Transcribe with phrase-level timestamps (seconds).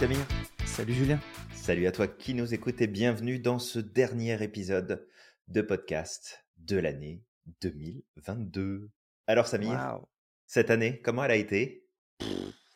[0.00, 0.26] Samir.
[0.64, 1.20] Salut Julien.
[1.52, 5.06] Salut à toi qui nous écoute et bienvenue dans ce dernier épisode
[5.48, 7.22] de podcast de l'année
[7.60, 8.90] 2022.
[9.26, 10.00] Alors Samir,
[10.46, 11.86] cette année, comment elle a été?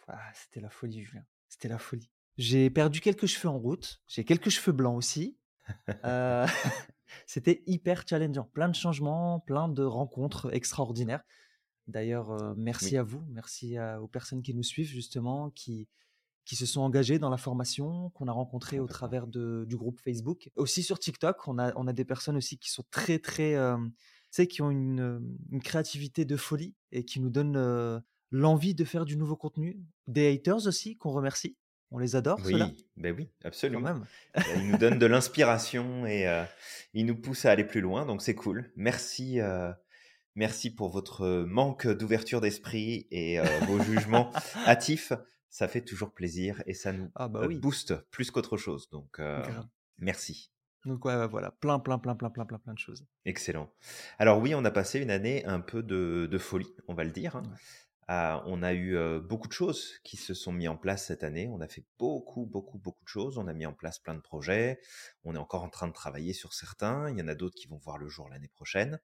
[0.07, 2.11] Ah, C'était la folie Julien, c'était la folie.
[2.37, 5.39] J'ai perdu quelques cheveux en route, j'ai quelques cheveux blancs aussi.
[6.05, 6.47] Euh,
[7.27, 11.25] c'était hyper challengeant, plein de changements, plein de rencontres extraordinaires.
[11.87, 15.89] D'ailleurs, euh, merci à vous, merci aux personnes qui nous suivent justement, qui,
[16.45, 19.99] qui se sont engagées dans la formation, qu'on a rencontré au travers de, du groupe
[20.01, 20.51] Facebook.
[20.57, 23.77] Aussi sur TikTok, on a, on a des personnes aussi qui sont très, très, euh,
[23.79, 23.93] tu
[24.31, 27.99] sais, qui ont une, une, créativité de folie et qui nous donnent euh,
[28.31, 29.81] l'envie de faire du nouveau contenu.
[30.07, 31.57] Des haters aussi, qu'on remercie.
[31.91, 32.61] On les adore, oui,
[32.97, 33.81] Ben oui, absolument.
[33.81, 34.05] Même.
[34.57, 36.27] ils nous donnent de l'inspiration et
[36.93, 38.73] ils nous poussent à aller plus loin, donc c'est cool.
[38.75, 39.39] Merci
[40.35, 44.33] Merci pour votre manque d'ouverture d'esprit et vos jugements
[44.67, 45.13] hâtifs.
[45.55, 48.91] Ça fait toujours plaisir et ça nous ah bah booste plus qu'autre chose.
[48.91, 49.21] Donc,
[49.99, 50.51] merci.
[50.85, 53.07] Donc ouais, voilà, plein, plein, plein, plein, plein, plein, plein de choses.
[53.25, 53.71] Excellent.
[54.19, 57.37] Alors oui, on a passé une année un peu de, folie, on va le dire.
[57.37, 57.45] Hein.
[58.09, 61.47] Ah, on a eu beaucoup de choses qui se sont mis en place cette année.
[61.47, 63.39] On a fait beaucoup, beaucoup, beaucoup de choses.
[63.39, 64.81] On a mis en place plein de projets.
[65.23, 67.09] On est encore en train de travailler sur certains.
[67.11, 68.99] Il y en a d'autres qui vont voir le jour l'année prochaine.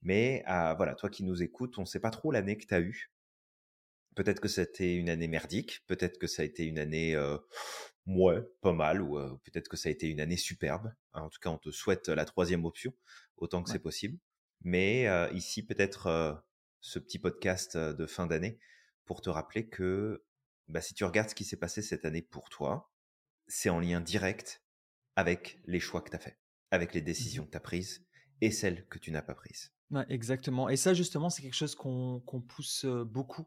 [0.00, 2.72] Mais ah, voilà, toi qui nous écoutes, on ne sait pas trop l'année que tu
[2.72, 3.12] as eue.
[4.18, 7.38] Peut-être que c'était une année merdique, peut-être que ça a été une année euh,
[8.06, 10.92] ouais, pas mal, ou peut-être que ça a été une année superbe.
[11.12, 12.92] En tout cas, on te souhaite la troisième option,
[13.36, 14.18] autant que c'est possible.
[14.62, 16.42] Mais ici, peut-être
[16.80, 18.58] ce petit podcast de fin d'année
[19.04, 20.24] pour te rappeler que
[20.66, 22.90] bah, si tu regardes ce qui s'est passé cette année pour toi,
[23.46, 24.64] c'est en lien direct
[25.14, 26.40] avec les choix que tu as faits,
[26.72, 28.04] avec les mmh décisions que tu as prises
[28.40, 29.70] et celles que tu n'as pas prises
[30.08, 30.68] exactement.
[30.68, 33.46] Et ça, justement, c'est quelque chose qu'on pousse beaucoup.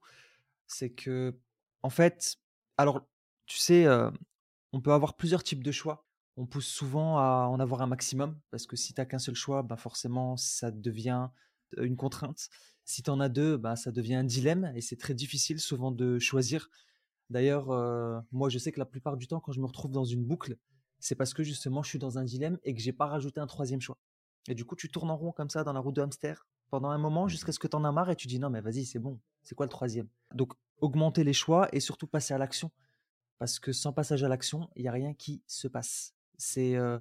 [0.74, 1.38] C'est que,
[1.84, 2.38] en fait,
[2.78, 3.06] alors,
[3.46, 3.86] tu sais,
[4.72, 6.08] on peut avoir plusieurs types de choix.
[6.38, 9.36] On pousse souvent à en avoir un maximum, parce que si tu n'as qu'un seul
[9.36, 11.28] choix, ben forcément, ça devient
[11.78, 12.48] une contrainte.
[12.86, 15.92] Si tu en as deux, ben, ça devient un dilemme, et c'est très difficile souvent
[15.92, 16.70] de choisir.
[17.30, 17.68] D'ailleurs,
[18.32, 20.56] moi, je sais que la plupart du temps, quand je me retrouve dans une boucle,
[21.00, 23.48] c'est parce que justement, je suis dans un dilemme et que j'ai pas rajouté un
[23.48, 23.98] troisième choix.
[24.48, 26.90] Et du coup, tu tournes en rond comme ça dans la roue de hamster pendant
[26.90, 28.86] un moment jusqu'à ce que tu en as marre et tu dis non, mais vas-y,
[28.86, 29.20] c'est bon.
[29.44, 30.08] C'est quoi le troisième?
[30.34, 32.72] Donc, augmenter les choix et surtout passer à l'action.
[33.40, 36.14] Parce que sans passage à l'action, il n'y a rien qui se passe.
[36.38, 36.98] C'est, euh,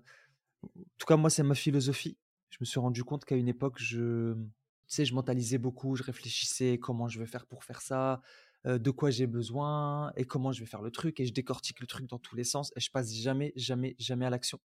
[0.65, 0.69] en
[0.99, 2.17] tout cas, moi, c'est ma philosophie.
[2.51, 4.41] Je me suis rendu compte qu'à une époque, je, tu
[4.87, 8.23] sais, je mentalisais beaucoup, je réfléchissais comment je vais faire pour faire ça,
[8.67, 11.81] euh, de quoi j'ai besoin et comment je vais faire le truc et je décortique
[11.81, 14.59] le truc dans tous les sens et je passe jamais, jamais, jamais à l'action.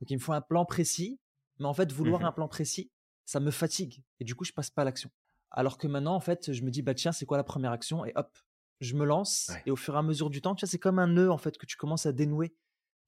[0.00, 1.18] Donc, il me faut un plan précis
[1.58, 2.90] mais en fait, vouloir un mmh plan précis,
[3.24, 4.02] ça me fatigue.
[4.20, 5.10] Et du coup, je passe pas à l'action.
[5.50, 8.04] Alors que maintenant, en fait, je me dis, bah tiens, c'est quoi la première action
[8.04, 8.38] Et hop,
[8.80, 9.50] je me lance.
[9.66, 11.38] Et au fur et à mesure du temps, tu vois, c'est comme un nœud, en
[11.38, 12.54] fait, que tu commences à dénouer.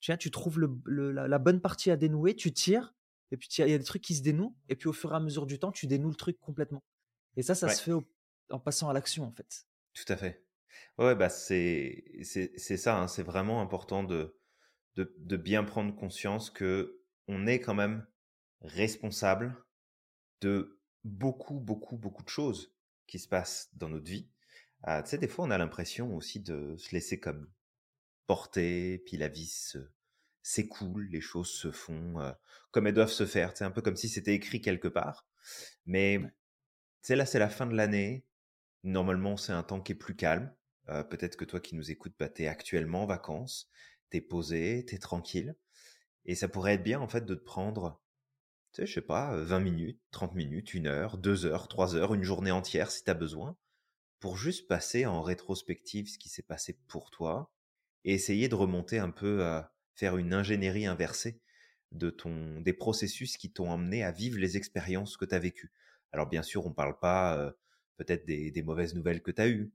[0.00, 2.94] Tu vois, tu trouves le, la, bonne partie à dénouer, tu tires,
[3.30, 4.56] et puis il y a des trucs qui se dénouent.
[4.68, 6.82] Et puis au fur et à mesure du temps, tu dénoues le truc complètement.
[7.36, 7.92] Et ça, ça se fait
[8.50, 9.66] en passant à l'action, en fait.
[9.94, 10.44] Tout à fait.
[10.98, 12.98] Ouais, bah c'est ça.
[12.98, 14.36] Hein, c'est vraiment important de,
[14.96, 18.06] de, de bien prendre conscience que on est quand même
[18.62, 19.56] responsable
[20.40, 22.74] de beaucoup, beaucoup, beaucoup de choses
[23.06, 24.28] qui se passent dans notre vie.
[24.82, 27.50] Ah, tu sais, des fois, on a l'impression aussi de se laisser comme
[28.26, 29.52] porter, puis la vie
[30.42, 32.32] s'écoule, les choses se font euh,
[32.70, 33.56] comme elles doivent se faire.
[33.56, 35.26] C'est un peu comme si c'était écrit quelque part.
[35.86, 36.28] Mais tu
[37.02, 38.24] sais, là, c'est la fin de l'année.
[38.84, 40.54] Normalement, c'est un temps qui est plus calme.
[40.88, 43.70] Euh, peut-être que toi qui nous écoutes, bah, tu es actuellement en vacances,
[44.10, 45.56] tu es posé, tu es tranquille.
[46.26, 48.00] Et ça pourrait être bien, en fait, de te prendre
[48.72, 52.14] tu sais, je sais pas, 20 minutes, 30 minutes, une heure, deux heures, trois heures,
[52.14, 53.56] une journée entière si tu as besoin,
[54.20, 57.50] pour juste passer en rétrospective ce qui s'est passé pour toi
[58.04, 61.40] et essayer de remonter un peu à faire une ingénierie inversée
[61.92, 65.72] de ton, des processus qui t'ont amené à vivre les expériences que tu as vécues.
[66.12, 67.54] Alors bien sûr, on parle pas
[67.96, 69.72] peut-être des, mauvaises nouvelles que tu as eues,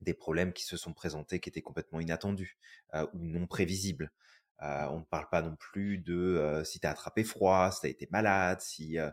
[0.00, 2.58] des problèmes qui se sont présentés qui étaient complètement inattendus
[2.94, 4.12] ou non prévisibles.
[4.62, 7.80] Euh, on ne parle pas non plus de euh, si tu as attrapé froid, si
[7.80, 9.10] tu as été malade, si euh,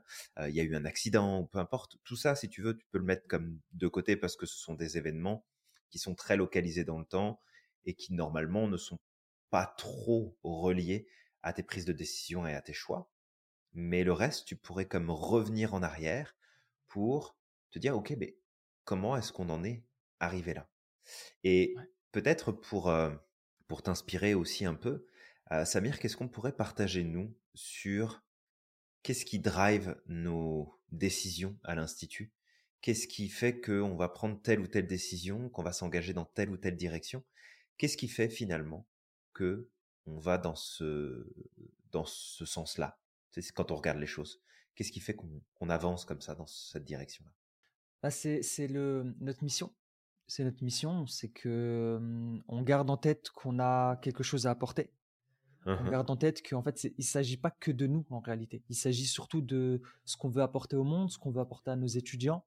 [0.48, 1.98] il y a eu un accident, ou peu importe.
[2.04, 4.58] Tout ça, si tu veux, tu peux le mettre comme de côté parce que ce
[4.58, 5.46] sont des événements
[5.90, 7.42] qui sont très localisés dans le temps
[7.86, 9.00] et qui normalement ne sont
[9.50, 11.08] pas trop reliés
[11.44, 13.12] à tes prises de décision et à tes choix.
[13.74, 16.36] Mais le reste, tu pourrais comme revenir en arrière
[16.88, 17.36] pour
[17.72, 18.38] te dire, ok, mais
[18.86, 19.84] comment est-ce qu'on en est
[20.20, 20.70] arrivé là?
[21.44, 21.76] Et
[22.12, 22.94] peut-être pour,
[23.68, 25.06] pour t'inspirer aussi un peu,
[25.66, 28.24] Samir, qu'est-ce qu'on pourrait partager, nous, sur
[29.04, 32.34] qu'est-ce qui drive nos décisions à l'Institut?
[32.82, 36.50] Qu'est-ce qui fait qu'on va prendre telle ou telle décision, qu'on va s'engager dans telle
[36.50, 37.24] ou telle direction?
[37.78, 38.88] Qu'est-ce qui fait finalement
[39.34, 39.70] que
[40.06, 41.32] on va dans ce,
[41.92, 43.00] dans ce sens-là?
[43.56, 44.42] Quand on regarde les choses.
[44.76, 47.32] Qu'est-ce qui fait qu'on avance comme ça dans cette direction-là?
[48.02, 49.74] Bah C'est notre mission.
[50.28, 52.00] C'est notre mission, c'est que
[52.48, 54.92] on garde en tête qu'on a quelque chose à apporter.
[55.66, 58.20] On mmh garde en tête qu'en fait, il ne s'agit pas que de nous en
[58.20, 58.64] réalité.
[58.70, 61.76] Il s'agit surtout de ce qu'on veut apporter au monde, ce qu'on veut apporter à
[61.76, 62.46] nos étudiants,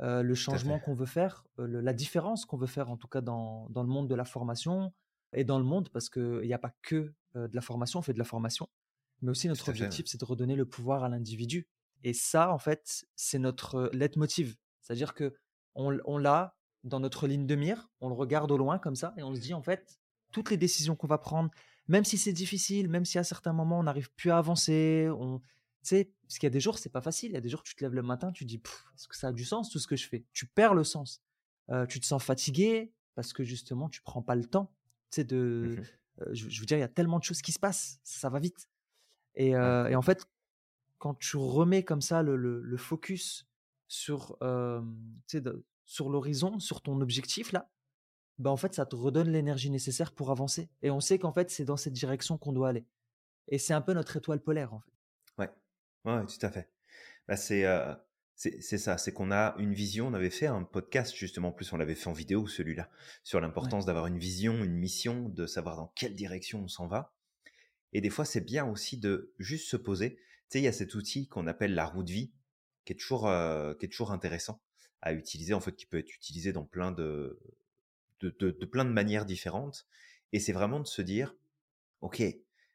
[0.00, 3.82] le changement qu'on veut faire, la différence qu'on veut faire en tout cas dans, dans,
[3.82, 4.92] le monde de la formation
[5.32, 8.14] et dans le monde, parce qu'il n'y a pas que de la formation, on fait
[8.14, 8.68] de la formation,
[9.22, 11.66] mais aussi notre objectif, c'est de redonner le pouvoir à l'individu.
[12.02, 14.56] Et ça, en fait, c'est notre leitmotiv.
[14.80, 15.34] C'est-à-dire que
[15.74, 19.14] on, on l'a dans notre ligne de mire, on le regarde au loin comme ça,
[19.16, 19.98] et on se dit, en fait,
[20.32, 21.50] toutes les décisions qu'on va prendre,
[21.88, 25.40] même si c'est difficile, même si à certains moments on n'arrive plus à avancer, on,
[25.82, 27.32] sais, parce qu'il y a des jours, c'est pas facile.
[27.32, 28.60] Il y a des jours, tu te lèves le matin, tu dis,
[28.94, 30.24] est-ce que ça a du sens tout ce que je fais?
[30.32, 31.22] Tu perds le sens.
[31.88, 34.72] tu te sens fatigué parce que justement, tu prends pas le temps.
[35.10, 35.82] Tu sais, de, mmh
[36.32, 38.68] je, veux dire, il y a tellement de choses qui se passent, ça va vite.
[39.34, 40.24] Et, et en fait,
[40.98, 43.48] quand tu remets comme ça le, le, focus
[43.88, 44.38] sur,
[45.84, 47.68] sur l'horizon, sur ton objectif là,
[48.38, 50.68] bah en fait, ça te redonne l'énergie nécessaire pour avancer.
[50.82, 52.84] Et on sait qu'en fait, c'est dans cette direction qu'on doit aller.
[53.48, 54.92] Et c'est un peu notre étoile polaire, en fait.
[55.38, 55.50] Ouais,
[56.04, 56.70] ouais tout à fait.
[57.28, 57.64] Bah, c'est
[58.36, 60.08] c'est ça, c'est qu'on a une vision.
[60.08, 62.90] On avait fait un podcast justement, en plus on l'avait fait en vidéo celui-là,
[63.22, 67.14] sur l'importance d'avoir une vision, une mission, de savoir dans quelle direction on s'en va.
[67.92, 70.16] Et des fois, c'est bien aussi de juste se poser.
[70.16, 72.32] Tu sais, il y a cet outil qu'on appelle la roue de vie,
[72.84, 73.30] qui est toujours,
[73.78, 74.60] qui est toujours intéressant
[75.00, 77.38] à utiliser, en fait, qui peut être utilisé dans plein de,
[78.28, 79.86] de, plein de manières différentes.
[80.32, 81.34] Et c'est vraiment de se dire,
[82.00, 82.22] ok,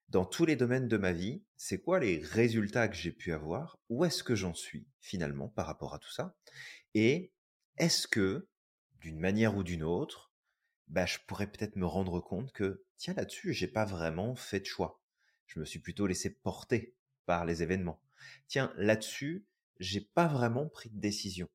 [0.09, 3.79] dans tous les domaines de ma vie, c'est quoi les résultats que j'ai pu avoir?
[3.89, 6.35] Où est-ce que j'en suis finalement par rapport à tout ça?
[6.93, 7.31] Et
[7.77, 8.47] est-ce que,
[9.01, 10.31] d'une manière ou d'une autre,
[10.87, 14.65] bah, je pourrais peut-être me rendre compte que, tiens, là-dessus, j'ai pas vraiment fait de
[14.65, 15.01] choix.
[15.45, 18.01] Je me suis plutôt laissé porter par les événements.
[18.47, 19.45] Tiens, là-dessus,
[19.79, 21.47] j'ai pas vraiment pris de décision.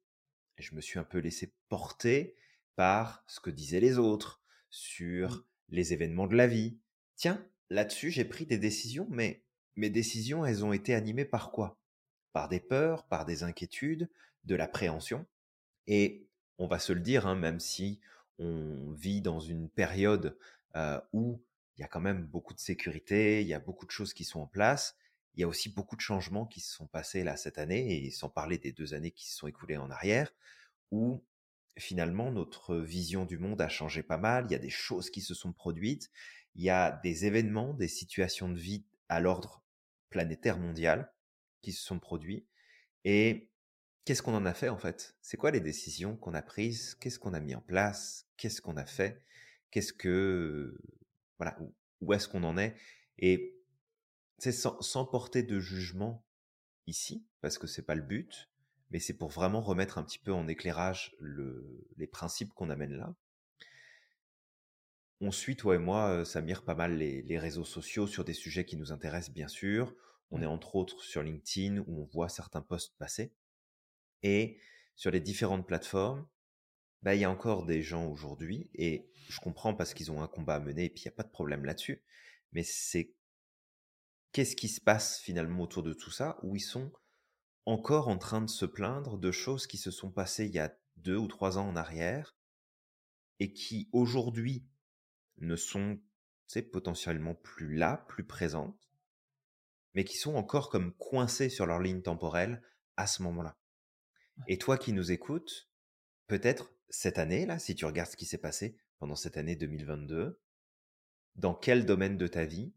[0.58, 2.36] Je me suis un peu laissé porter
[2.76, 5.44] par ce que disaient les autres sur mmh.
[5.70, 6.78] les événements de la vie.
[7.16, 9.44] Tiens, là-dessus, j'ai pris des décisions, mais
[9.76, 11.78] mes décisions, elles ont été animées par quoi?
[12.32, 14.08] Par des peurs, par des inquiétudes,
[14.44, 15.26] de l'appréhension.
[15.86, 16.26] Et
[16.58, 18.00] on va se le dire, hein, même si
[18.38, 20.36] on vit dans une période
[21.12, 21.40] où
[21.76, 24.24] il y a quand même beaucoup de sécurité, il y a beaucoup de choses qui
[24.24, 24.96] sont en place,
[25.34, 28.10] il y a aussi beaucoup de changements qui se sont passés là cette année, et
[28.10, 30.32] sans parler des deux années qui se sont écoulées en arrière,
[30.90, 31.24] où
[31.76, 35.20] finalement notre vision du monde a changé pas mal, il y a des choses qui
[35.20, 36.10] se sont produites,
[36.54, 39.62] il y a des événements, des situations de vie à l'ordre
[40.10, 41.12] planétaire mondial
[41.62, 42.46] qui se sont produits.
[43.04, 43.50] Et
[44.04, 45.16] qu'est-ce qu'on en a fait en fait?
[45.20, 46.94] C'est quoi les décisions qu'on a prises?
[47.00, 48.28] Qu'est-ce qu'on a mis en place?
[48.36, 49.22] Qu'est-ce qu'on a fait?
[49.70, 50.78] Qu'est-ce que
[51.38, 51.58] voilà
[52.00, 52.76] où, est-ce qu'on en est?
[53.18, 53.56] Et
[54.38, 56.24] c'est sans, porter de jugement
[56.86, 58.50] ici parce que c'est pas le but,
[58.90, 62.96] mais c'est pour vraiment remettre un petit peu en éclairage le, les principes qu'on amène
[62.96, 63.14] là
[65.20, 68.76] on suit, toi et moi, Samir, pas mal les, réseaux sociaux sur des sujets qui
[68.76, 69.94] nous intéressent, bien sûr.
[70.30, 73.32] On est entre autres sur LinkedIn où on voit certains posts passer.
[74.22, 74.58] Et
[74.96, 76.26] sur les différentes plateformes,
[77.02, 80.28] bah, il y a encore des gens aujourd'hui, et je comprends parce qu'ils ont un
[80.28, 82.02] combat à mener, et puis il n'y a pas de problème là-dessus,
[82.52, 83.12] mais c'est
[84.32, 86.92] qu'est-ce qui se passe finalement autour de tout ça, où ils sont
[87.66, 90.76] encore en train de se plaindre de choses qui se sont passées il y a
[90.96, 92.36] deux ou trois ans en arrière,
[93.40, 94.66] et qui aujourd'hui
[95.38, 95.98] ne sont
[96.62, 98.88] potentiellement plus là, plus présentes,
[99.94, 102.62] mais qui sont encore comme coincées sur leur ligne temporelle
[102.96, 103.56] à ce moment-là.
[104.46, 105.68] Et toi qui nous écoutes,
[106.26, 110.40] peut-être cette année-là, si tu regardes ce qui s'est passé pendant cette année 2022,
[111.36, 112.72] dans quel domaine de ta vie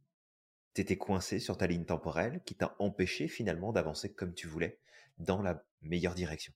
[0.78, 4.80] t'étais coincé sur ta ligne temporelle qui t'a empêché finalement d'avancer comme tu voulais
[5.18, 6.54] dans la meilleure direction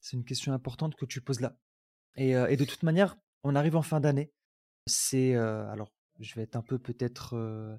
[0.00, 1.58] C'est une question importante que tu poses là.
[2.16, 4.32] Et, et de toute manière, on arrive en fin d'année.
[4.86, 7.78] C'est alors, je vais être un peu peut-être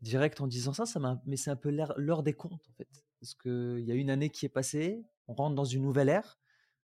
[0.00, 2.88] direct en disant ça, ça mais c'est un peu l'heure des comptes en fait,
[3.20, 6.38] parce qu'il y a une année qui est passée, on rentre dans une nouvelle ère,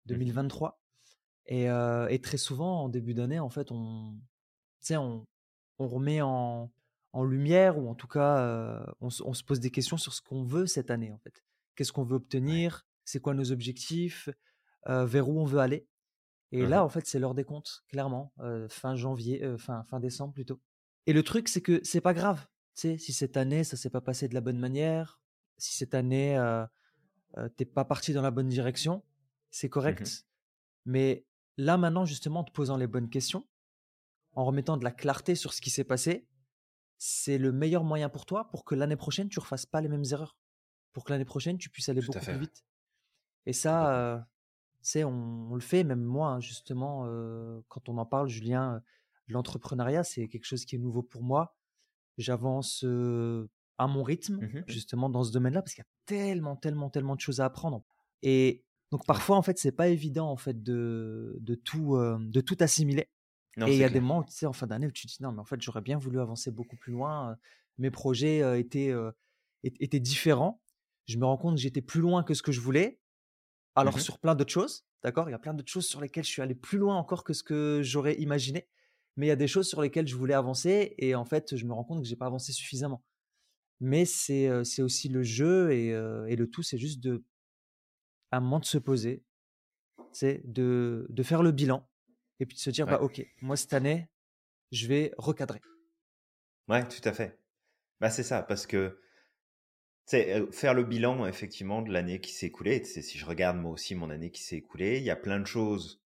[0.06, 0.72] 2023, mmh
[1.46, 4.16] et, et très souvent en début d'année, en fait, on,
[4.90, 5.26] on,
[5.78, 6.70] on remet en,
[7.12, 10.66] en lumière ou en tout cas, on, se pose des questions sur ce qu'on veut
[10.66, 11.42] cette année en fait.
[11.74, 12.86] Qu'est-ce qu'on veut obtenir?
[13.04, 14.28] C'est quoi nos objectifs?
[14.86, 15.86] Vers où on veut aller?
[16.52, 18.32] Et mmh là, en fait, c'est l'heure des comptes, clairement,
[18.68, 20.60] fin janvier, fin, fin décembre plutôt.
[21.06, 22.46] Et le truc, c'est que c'est pas grave.
[22.74, 25.20] Tu sais, si cette année, ça s'est pas passé de la bonne manière,
[25.58, 26.38] si cette année,
[27.56, 29.02] t'es pas parti dans la bonne direction,
[29.50, 30.26] c'est mmh correct.
[30.86, 31.24] Mais
[31.56, 33.46] là, maintenant, justement, en te posant les bonnes questions,
[34.34, 36.26] en remettant de la clarté sur ce qui s'est passé,
[37.02, 39.88] c'est le meilleur moyen pour toi pour que l'année prochaine, tu ne refasses pas les
[39.88, 40.36] mêmes erreurs.
[40.92, 42.62] Pour que l'année prochaine, tu puisses aller beaucoup plus vite.
[43.46, 44.28] Et ça,
[44.82, 47.06] c'est on, le fait, même moi, hein, justement,
[47.68, 48.82] quand on en parle, Julien,
[49.28, 51.56] l'entrepreneuriat, c'est quelque chose qui est nouveau pour moi.
[52.18, 56.90] J'avance à mon rythme, mmh justement, dans ce domaine-là, parce qu'il y a tellement, tellement,
[56.90, 57.82] tellement de choses à apprendre.
[58.20, 62.58] Et donc, parfois, en fait, c'est pas évident, en fait, de, de, tout, de tout
[62.60, 63.08] assimiler.
[63.56, 65.22] Et il y a des moments, tu sais, en fin d'année, où tu te dis,
[65.22, 67.36] non, mais en fait, j'aurais bien voulu avancer beaucoup plus loin.
[67.78, 68.92] Mes projets étaient,
[69.64, 70.62] étaient différents.
[71.06, 73.00] Je me rends compte que j'étais plus loin que ce que je voulais.
[73.76, 76.24] Mmh Alors, sur plein d'autres choses, d'accord Il y a plein d'autres choses sur lesquelles
[76.24, 78.68] je suis allé plus loin encore que ce que j'aurais imaginé.
[79.16, 81.66] Mais il y a des choses sur lesquelles je voulais avancer et en fait, je
[81.66, 83.04] me rends compte que j'ai pas avancé suffisamment.
[83.80, 87.24] Mais c'est c'est aussi le jeu et, et le tout, c'est juste de,
[88.30, 89.24] à un moment de se poser,
[90.12, 91.89] c'est de, de faire le bilan
[92.40, 94.08] et puis de se dire, bah ok, moi cette année,
[94.72, 95.60] je vais recadrer.
[96.68, 97.38] Ouais, tout à fait.
[98.00, 99.00] Bah c'est ça, parce que
[100.06, 102.82] c'est faire le bilan effectivement de l'année qui s'est écoulée.
[102.84, 105.46] Si je regarde moi aussi mon année qui s'est écoulée, il y a plein de
[105.46, 106.02] choses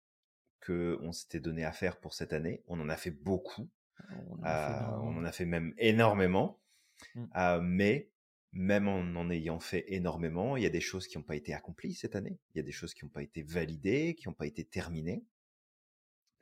[0.61, 2.63] que on s'était donné à faire pour cette année.
[2.67, 3.71] On en a fait beaucoup.
[4.43, 6.61] Ah, on en, a, fait même énormément.
[7.15, 7.61] Mmh.
[7.63, 8.11] mais
[8.53, 11.55] même en en ayant fait énormément, il y a des choses qui n'ont pas été
[11.55, 12.39] accomplies cette année.
[12.55, 15.25] Il y a des choses qui n'ont pas été validées, qui n'ont pas été terminées.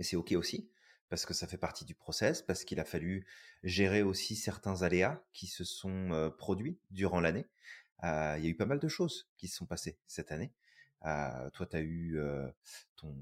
[0.02, 0.68] Mais c'est ok aussi
[1.08, 3.24] parce que ça fait partie du process, parce qu'il a fallu
[3.62, 7.46] gérer aussi certains aléas qui se sont produits durant l'année.
[8.02, 8.08] il
[8.42, 10.52] y a eu pas mal de choses qui se sont passées cette année.
[11.02, 12.18] toi, tu as eu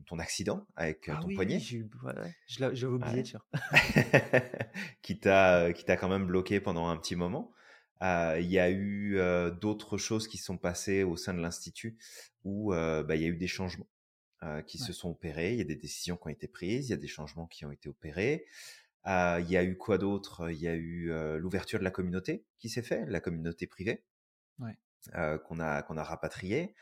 [0.06, 1.58] ton, accident avec ah ton poignet.
[1.58, 3.24] J'ai ouais, oublié,
[5.02, 7.52] qui t'a qui t'a quand même bloqué pendant un petit moment.
[8.00, 9.18] Il y a eu
[9.60, 11.98] d'autres choses qui sont passées au sein de l'institut
[12.44, 13.88] où bah, il y a eu des changements.
[14.42, 15.52] Euh, qui se sont opérés.
[15.52, 17.66] Il y a des décisions qui ont été prises, il y a des changements qui
[17.66, 18.46] ont été opérés.
[19.06, 20.50] Euh, il y a eu quoi d'autre?
[20.50, 24.02] Il y a eu euh, l'ouverture de la communauté qui s'est fait, la communauté privée,
[24.58, 24.78] ouais.
[25.44, 26.74] qu'on a qu'on a rapatriée.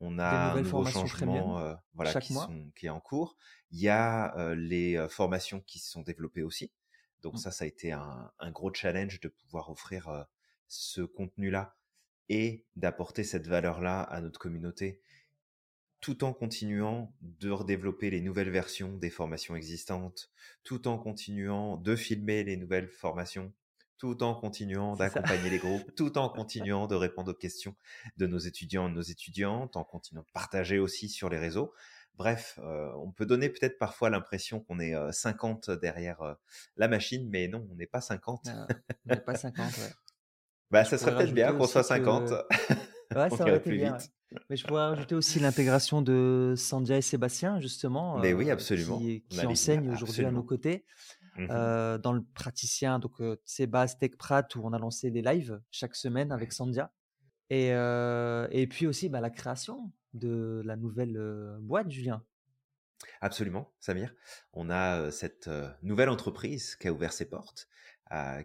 [0.00, 3.36] On a un nouveau changement, voilà, qui, sont, qui est en cours.
[3.72, 6.72] Il y a les formations qui se sont développées aussi.
[7.20, 7.38] Donc mmh.
[7.38, 10.26] ça, ça a été un, un, gros challenge de pouvoir offrir
[10.66, 11.76] ce contenu-là
[12.30, 15.02] et d'apporter cette valeur-là à notre communauté
[16.02, 20.30] tout en continuant de redévelopper les nouvelles versions des formations existantes,
[20.64, 23.52] tout en continuant de filmer les nouvelles formations,
[23.98, 27.76] tout en continuant d'accompagner les groupes, tout en continuant de répondre aux questions
[28.16, 31.72] de nos étudiants et de nos étudiantes, en continuant de partager aussi sur les réseaux.
[32.16, 36.34] Bref, euh, on peut donner peut-être parfois l'impression qu'on est 50 euh, derrière euh,
[36.76, 38.48] la machine, mais non, on n'est pas 50.
[38.48, 38.66] on
[39.08, 39.92] n'est pas 50, ouais.
[40.72, 42.32] bah, ça serait peut-être bien qu'on soit 50.
[43.14, 43.96] Ouais, ça aurait été bien.
[44.48, 48.18] Mais je pourrais rajouter aussi l'intégration de Sandia et Sébastien, justement.
[48.18, 48.98] Mais oui, absolument.
[48.98, 50.84] Qui, enseignent aujourd'hui à nos côtés.
[51.36, 55.22] Mmh euh, dans le praticien, donc euh, Sébastien Tech Prat, où on a lancé des
[55.22, 56.92] lives chaque semaine avec Sandia.
[57.48, 61.18] Et, euh, et puis aussi bah, la création de la nouvelle
[61.60, 62.22] boîte, Julien.
[63.22, 64.14] Absolument, Samir.
[64.52, 65.48] On a cette
[65.82, 67.66] nouvelle entreprise qui a ouvert ses portes,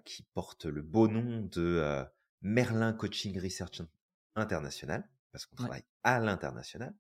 [0.06, 2.06] qui porte le beau nom de
[2.42, 3.82] Merlin Coaching Research
[4.38, 6.94] international, parce qu'on travaille à l'international.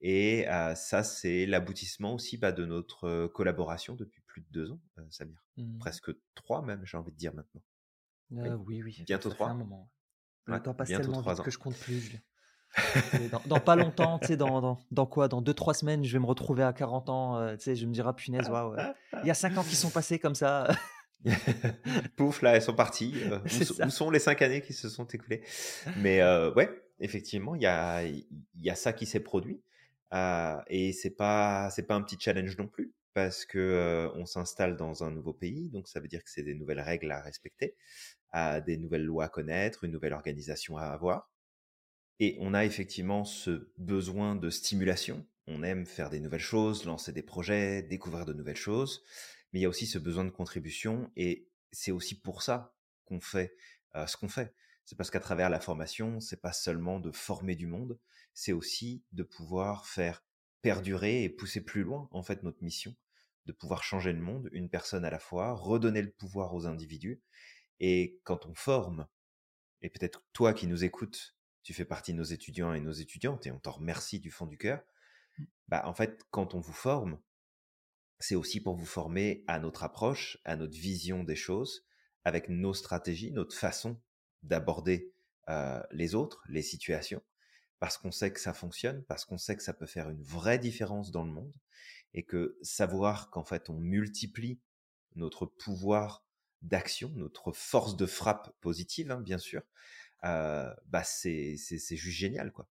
[0.00, 5.42] Et ça, c'est l'aboutissement aussi bah, de notre collaboration depuis plus de deux ans, Samir.
[5.56, 5.78] Mmh.
[5.78, 7.62] Presque trois même, j'ai envie de dire maintenant.
[8.30, 8.82] oui.
[8.82, 9.50] oui, Bientôt trois.
[9.50, 9.90] Un moment.
[10.46, 12.18] Le temps passe tellement vite que je compte plus.
[13.46, 15.26] dans, pas longtemps, tu sais, dans, dans, quoi?
[15.26, 17.56] Dans deux, trois semaines, je vais me retrouver à 40 ans.
[17.56, 18.76] tu sais, je me dirai, punaise, waouh.
[19.22, 20.68] Il y a cinq ans qui sont passés comme ça.
[22.16, 23.14] Pouf, là, elles sont parties.
[23.30, 23.38] Euh,
[23.86, 25.42] où, sont les cinq années qui se sont écoulées?
[25.98, 29.60] Mais euh, ouais, effectivement, il y a, y a ça qui s'est produit.
[30.12, 34.76] Euh, et c'est pas, c'est pas un petit challenge non plus, parce que on s'installe
[34.76, 37.76] dans un nouveau pays, donc ça veut dire que c'est des nouvelles règles à respecter,
[38.66, 41.30] des nouvelles lois à connaître, une nouvelle organisation à avoir.
[42.18, 45.24] Et on a effectivement ce besoin de stimulation.
[45.46, 49.04] On aime faire des nouvelles choses, lancer des projets, découvrir de nouvelles choses
[49.52, 53.20] mais il y a aussi ce besoin de contribution et c'est aussi pour ça qu'on
[53.20, 53.56] fait
[54.06, 54.54] ce qu'on fait.
[54.84, 57.98] C'est parce qu'à travers la formation, c'est pas seulement de former du monde,
[58.34, 60.24] c'est aussi de pouvoir faire
[60.62, 62.94] perdurer et pousser plus loin en fait notre mission,
[63.46, 67.20] de pouvoir changer le monde une personne à la fois, redonner le pouvoir aux individus
[67.80, 69.06] et quand on forme
[69.82, 73.46] et peut-être toi qui nous écoutes, tu fais partie de nos étudiants et nos étudiantes
[73.46, 74.82] et on t'en remercie du fond du cœur.
[75.38, 75.44] Mmh.
[75.68, 77.18] Bah en fait, quand on vous forme,
[78.20, 81.84] c'est aussi pour vous former à notre approche, à notre vision des choses,
[82.24, 84.00] avec nos stratégies, notre façon
[84.42, 85.12] d'aborder
[85.90, 87.22] les autres, les situations,
[87.80, 90.60] parce qu'on sait que ça fonctionne, parce qu'on sait que ça peut faire une vraie
[90.60, 91.52] différence dans le monde,
[92.14, 94.60] et que savoir qu'en fait on multiplie
[95.16, 96.24] notre pouvoir
[96.62, 99.62] d'action, notre force de frappe positive, hein, bien sûr,
[100.24, 102.68] euh, bah c'est juste génial, quoi.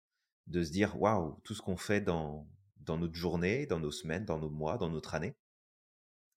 [0.47, 2.47] De se dire, waouh, tout ce qu'on fait dans,
[2.87, 5.35] dans notre journée, dans nos semaines, dans nos mois, dans notre année,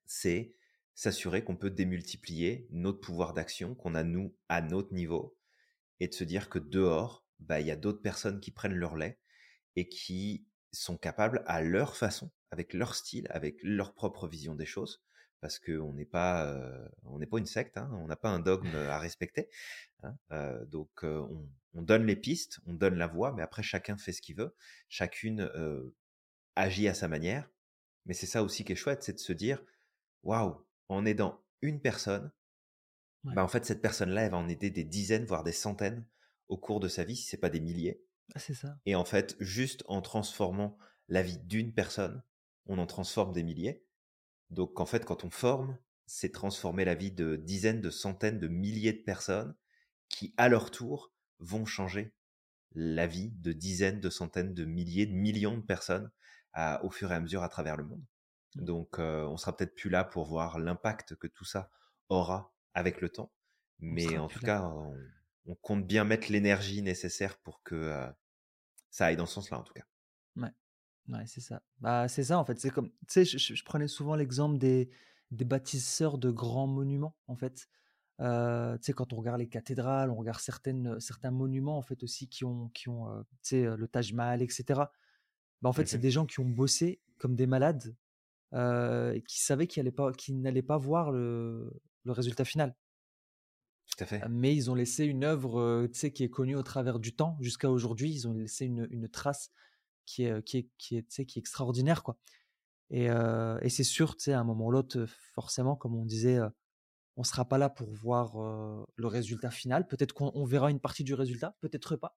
[0.04, 0.54] c'est
[0.94, 5.38] s'assurer qu'on peut démultiplier notre pouvoir d'action qu'on a nous à notre niveau
[6.00, 8.96] et de se dire que dehors, bah, il y a d'autres personnes qui prennent leur
[8.96, 9.18] lait
[9.76, 14.66] et qui sont capables à leur façon, avec leur style, avec leur propre vision des
[14.66, 15.02] choses,
[15.40, 18.40] parce qu'on n'est pas, euh, on n'est pas une secte, hein, on n'a pas un
[18.40, 19.48] dogme à respecter.
[20.02, 23.62] Hein, euh, donc euh, on, on, donne les pistes, on donne la voie, mais après
[23.62, 24.54] chacun fait ce qu'il veut,
[24.88, 25.50] chacune
[26.56, 27.50] agit à sa manière.
[28.06, 29.62] Mais c'est ça aussi qui est chouette, c'est de se dire,
[30.22, 30.56] waouh,
[30.88, 32.32] en aidant une personne,
[33.22, 36.06] bah en fait cette personne-là, elle va en aider des dizaines, voire des centaines
[36.48, 38.02] au cours de sa vie, si c'est pas des milliers.
[38.34, 38.78] Ah, c'est ça.
[38.86, 40.78] Et en fait, juste en transformant
[41.08, 42.22] la vie d'une personne,
[42.66, 43.84] on en transforme des milliers.
[44.50, 48.48] Donc en fait, quand on forme, c'est transformer la vie de dizaines, de centaines, de
[48.48, 49.54] milliers de personnes
[50.08, 52.14] qui, à leur tour, vont changer
[52.72, 56.10] la vie de dizaines, de centaines, de milliers, de millions de personnes
[56.52, 58.04] à, au fur et à mesure à travers le monde.
[58.56, 58.64] Mmh.
[58.64, 61.70] Donc euh, on sera peut-être plus là pour voir l'impact que tout ça
[62.08, 63.32] aura avec le temps.
[63.80, 64.62] Mais en tout cas,
[65.46, 68.06] on, compte bien mettre l'énergie nécessaire pour que euh,
[68.90, 69.84] ça aille dans ce sens-là, en tout cas.
[70.36, 70.52] Ouais.
[71.08, 71.62] Ouais, c'est ça.
[71.80, 72.60] Bah, c'est ça en fait.
[72.60, 74.90] C'est comme, tu sais, je, prenais souvent l'exemple des,
[75.30, 77.68] des bâtisseurs de grands monuments en fait.
[78.20, 82.02] Euh, tu sais, quand on regarde les cathédrales, on regarde certaines, certains monuments en fait
[82.02, 84.82] aussi qui ont, qui ont, euh, tu sais, le Taj Mahal, etc.
[85.62, 87.94] Bah, en fait, c'est mmh des gens qui ont bossé comme des malades
[88.54, 91.70] euh, et qui savaient qu'ils n'allaient pas, n'allaient pas voir le,
[92.04, 92.74] le résultat final.
[93.86, 94.22] Tout à fait.
[94.28, 97.36] Mais ils ont laissé une œuvre, tu sais, qui est connue au travers du temps
[97.40, 98.10] jusqu'à aujourd'hui.
[98.10, 99.50] Ils ont laissé une, une trace
[100.06, 102.16] qui est, qui est, qui est, qui est extraordinaire, quoi.
[102.90, 106.38] Et, et c'est sûr, tu sais, à un moment ou l'autre, forcément, comme on disait,
[107.16, 108.36] on sera pas là pour voir
[108.96, 109.86] le résultat final.
[109.86, 112.16] Peut-être qu'on verra une partie du résultat, peut-être pas.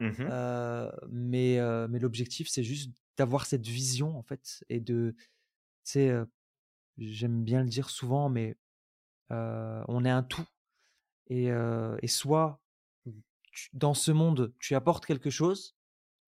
[0.00, 0.24] Mmh
[1.10, 5.14] mais mais l'objectif, c'est juste d'avoir cette vision, en fait, et de,
[5.84, 6.10] tu
[6.98, 8.56] j'aime bien le dire souvent, mais
[9.30, 10.46] on est un tout.
[11.28, 12.60] Et, et soit
[13.72, 15.76] dans ce monde, tu apportes quelque chose,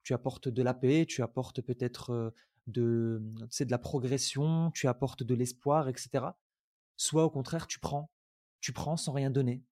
[0.02, 2.32] tu apportes de la paix, tu apportes peut-être
[2.66, 6.26] de, de la progression, tu apportes de l'espoir, etc.
[6.96, 8.10] Soit au contraire, tu prends,
[8.60, 9.62] tu prends sans rien donner.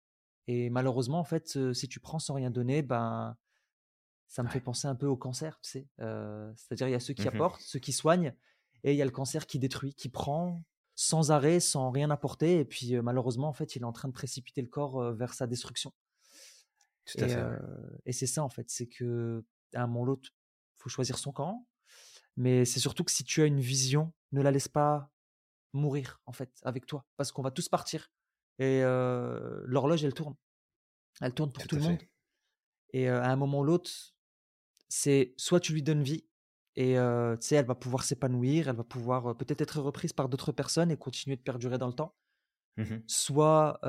[0.48, 3.36] Et malheureusement, en fait, si tu prends sans rien donner, ben,
[4.32, 5.88] ça me fait penser un peu au cancer, tu sais.
[5.98, 8.34] C'est-à-dire, il y a ceux qui mmh apportent, ceux qui soignent,
[8.82, 10.64] et il y a le cancer qui détruit, qui prend
[10.94, 14.14] sans arrêt, sans rien apporter, et puis malheureusement, en fait, il est en train de
[14.14, 15.92] précipiter le corps vers sa destruction.
[17.04, 17.46] Tout à et, fait.
[18.06, 20.30] et c'est ça, en fait, c'est que à un moment ou l'autre,
[20.78, 21.66] faut choisir son camp.
[22.38, 25.10] Mais c'est surtout que si tu as une vision, ne la laisse pas
[25.74, 27.04] mourir, en fait, avec toi.
[27.18, 28.10] Parce qu'on va tous partir.
[28.58, 30.36] Et l'horloge, elle tourne.
[31.20, 31.98] Elle tourne pour tout, le monde.
[32.94, 33.90] Et à un moment ou l'autre,
[34.94, 36.26] c'est soit tu lui donnes vie,
[36.76, 40.52] et tu sais, elle va pouvoir s'épanouir, elle va pouvoir peut-être être reprise par d'autres
[40.52, 42.14] personnes et continuer de perdurer dans le temps.
[42.76, 43.80] Mmh soit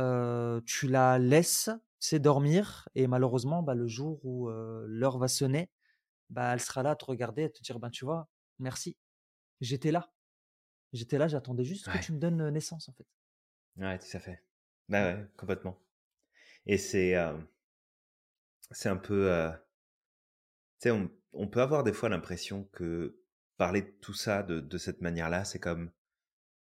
[0.65, 5.69] tu la laisses, c'est dormir, et malheureusement, bah, le jour où l'heure va sonner,
[6.29, 8.95] bah, elle sera là à te regarder, à te dire, ben, tu vois, merci,
[9.59, 10.13] j'étais là.
[10.93, 13.07] J'étais là, j'attendais juste que tu me donnes naissance, en fait.
[13.75, 14.41] Ouais, tout à fait.
[14.87, 15.77] Bah ouais, complètement.
[16.65, 17.13] Et c'est
[18.71, 19.51] c'est un peu...
[20.83, 23.19] sais, on, on, peut avoir des fois l'impression que
[23.57, 25.91] parler de tout ça de, de cette manière-là, c'est comme...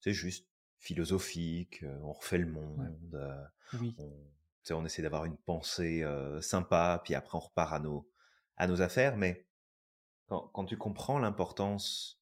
[0.01, 0.47] C'est juste
[0.77, 3.95] philosophique, on refait le monde, oui.
[3.97, 6.05] on, on essaie d'avoir une pensée
[6.41, 8.07] sympa, puis après on repart à nos,
[8.57, 9.47] à nos affaires, mais
[10.27, 12.21] quand, quand tu comprends l'importance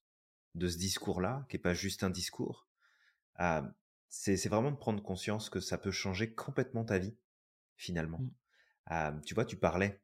[0.54, 2.68] de ce discours-là, qui est pas juste un discours,
[3.36, 3.70] ah,
[4.08, 7.16] c'est vraiment de prendre conscience que ça peut changer complètement ta vie,
[7.76, 8.18] finalement.
[8.18, 8.30] Mmh.
[8.86, 10.00] Ah, tu vois, tu parlais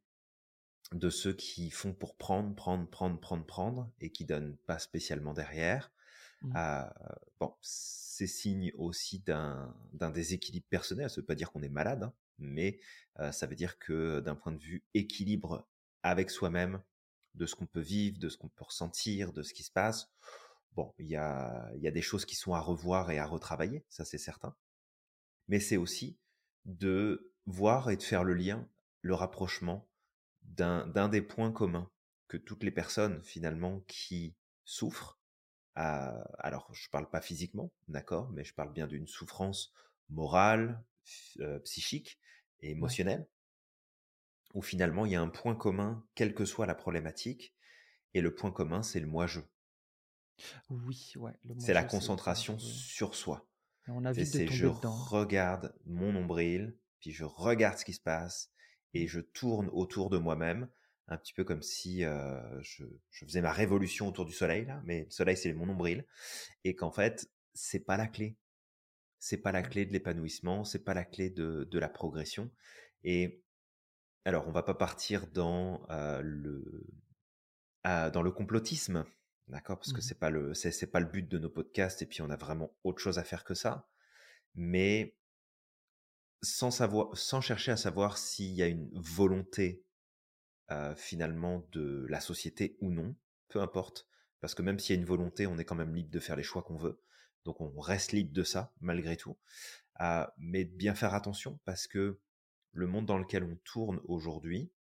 [0.92, 5.34] de ceux qui font pour prendre, prendre, prendre, prendre, prendre, et qui donnent pas spécialement
[5.34, 5.92] derrière.
[6.42, 6.52] Mmh.
[6.54, 6.94] Ah,
[7.38, 9.74] bon, c'est signe aussi d'un
[10.12, 11.08] déséquilibre personnel.
[11.10, 12.80] Ça veut pas dire qu'on est malade, hein, mais
[13.32, 15.68] ça veut dire que d'un point de vue équilibre
[16.02, 16.82] avec soi-même,
[17.34, 20.10] de ce qu'on peut vivre, de ce qu'on peut ressentir, de ce qui se passe,
[20.72, 23.84] bon, il y a, y a des choses qui sont à revoir et à retravailler,
[23.88, 24.56] ça c'est certain.
[25.48, 26.18] Mais c'est aussi
[26.64, 28.68] de voir et de faire le lien,
[29.02, 29.89] le rapprochement
[30.50, 31.90] d'un des points communs
[32.28, 34.34] que toutes les personnes finalement qui
[34.64, 35.18] souffrent,
[35.74, 39.72] alors je parle pas physiquement, d'accord, mais je parle bien d'une souffrance
[40.10, 40.82] morale,
[41.64, 42.20] psychique
[42.60, 43.26] et émotionnelle,
[44.54, 47.54] où finalement il y a un point commun, quelle que soit la problématique,
[48.14, 49.40] et le point commun, c'est le moi-je.
[50.68, 51.32] Oui, ouais.
[51.58, 53.46] C'est la concentration sur soi.
[53.88, 54.96] on a vite de c'est je tomber dedans.
[55.04, 58.50] regarde mon nombril, puis je regarde ce qui se passe
[58.94, 60.68] et je tourne autour de moi-même,
[61.08, 64.80] un petit peu comme si euh, je, je faisais ma révolution autour du soleil là,
[64.84, 66.04] mais le soleil c'est mon nombril.
[66.64, 68.36] Et qu'en fait c'est pas la clé,
[69.18, 72.50] c'est pas la clé de l'épanouissement, c'est pas la clé de, de la progression.
[73.04, 73.42] Et
[74.24, 76.86] alors on va pas partir dans euh, le
[77.84, 79.04] à- dans le complotisme,
[79.48, 82.06] d'accord, parce que Mmh c'est pas le c'est pas le but de nos podcasts et
[82.06, 83.88] puis on a vraiment autre chose à faire que ça,
[84.54, 85.16] mais
[86.42, 89.84] sans savoir, sans chercher à savoir s'il y a une volonté
[90.70, 93.16] euh, finalement de la société ou non,
[93.48, 94.08] peu importe,
[94.40, 96.36] parce que même s'il y a une volonté, on est quand même libre de faire
[96.36, 97.00] les choix qu'on veut,
[97.44, 99.36] donc on reste libre de ça malgré tout,
[100.00, 102.20] Euh, mais bien faire attention parce que
[102.72, 104.72] le monde dans lequel on tourne aujourd'hui,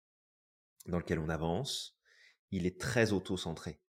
[0.87, 1.99] dans lequel on avance,
[2.53, 3.81] il est très auto-centré.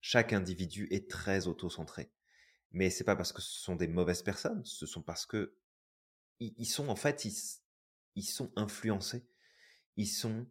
[0.00, 2.10] Chaque individu est très auto-centré.
[2.70, 5.54] Mais c'est pas parce que ce sont des mauvaises personnes, ce sont parce que
[6.40, 7.24] ils, sont en fait,
[8.14, 9.26] ils, sont influencés,
[9.96, 10.46] ils sont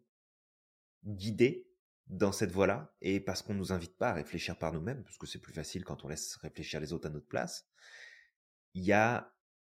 [1.06, 1.68] guidés
[2.08, 5.28] dans cette voie-là, et parce qu'on nous invite pas à réfléchir par nous-mêmes, parce que
[5.28, 7.68] c'est plus facile quand on laisse réfléchir les autres à notre place,
[8.74, 9.34] il y a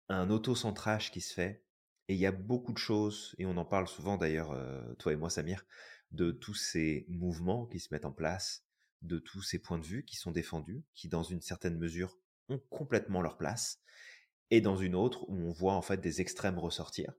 [0.10, 1.63] un auto-centrage qui se fait,
[2.08, 5.13] et il y a beaucoup de choses, et on en parle souvent d'ailleurs, euh, toi
[5.13, 5.65] et moi, Samir,
[6.12, 8.65] de tous ces mouvements qui se mettent en place,
[9.02, 12.17] de tous ces points de vue qui sont défendus, qui dans une certaine mesure
[12.50, 13.80] ont complètement leur place,
[14.51, 17.13] et dans une autre où on voit en fait des extrêmes ressortir.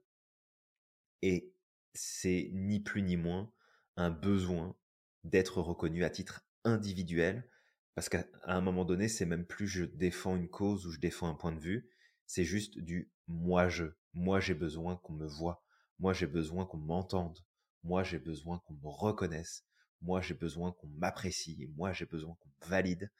[1.21, 1.53] Et
[1.93, 3.51] c'est ni plus ni moins
[3.95, 4.75] un besoin
[5.23, 7.47] d'être reconnu à titre individuel,
[7.95, 11.27] parce qu'à un moment donné, c'est même plus je défends une cause ou je défends
[11.27, 11.89] un point de vue,
[12.25, 13.85] c'est juste du moi je.
[14.13, 15.63] Moi j'ai besoin qu'on me voit,
[15.99, 17.39] moi j'ai besoin qu'on m'entende,
[17.83, 19.65] moi j'ai besoin qu'on me reconnaisse,
[20.01, 23.11] moi j'ai besoin qu'on m'apprécie, moi j'ai besoin qu'on me valide.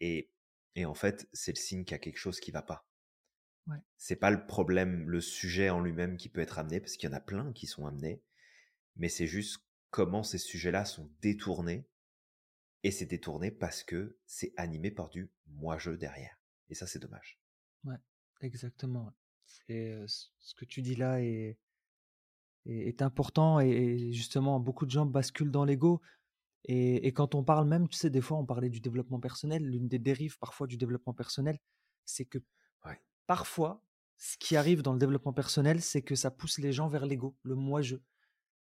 [0.00, 0.30] Et,
[0.74, 2.86] et en fait, c'est le signe qu'il y a quelque chose qui va pas.
[3.66, 3.78] Ouais.
[3.96, 7.12] C'est pas le problème, le sujet en lui-même qui peut être amené, parce qu'il y
[7.12, 8.22] en a plein qui sont amenés,
[8.96, 11.86] mais c'est juste comment ces sujets-là sont détournés,
[12.82, 16.36] et c'est détourné parce que c'est animé par du moi-je derrière.
[16.68, 17.38] Et ça, c'est dommage.
[17.84, 17.96] Ouais,
[18.40, 19.12] exactement.
[19.70, 21.58] euh, c- ce que tu dis là est,
[22.66, 26.00] est, est important et, et justement beaucoup de gens basculent dans l'ego.
[26.64, 29.64] Et, et quand on parle même, tu sais, des fois on parlait du développement personnel,
[29.64, 31.58] l'une des dérives parfois du développement personnel,
[32.04, 32.38] c'est que
[32.84, 33.00] Ouais.
[33.32, 33.82] Parfois,
[34.18, 37.34] ce qui arrive dans le développement personnel, c'est que ça pousse les gens vers l'ego,
[37.44, 37.96] le moi-je.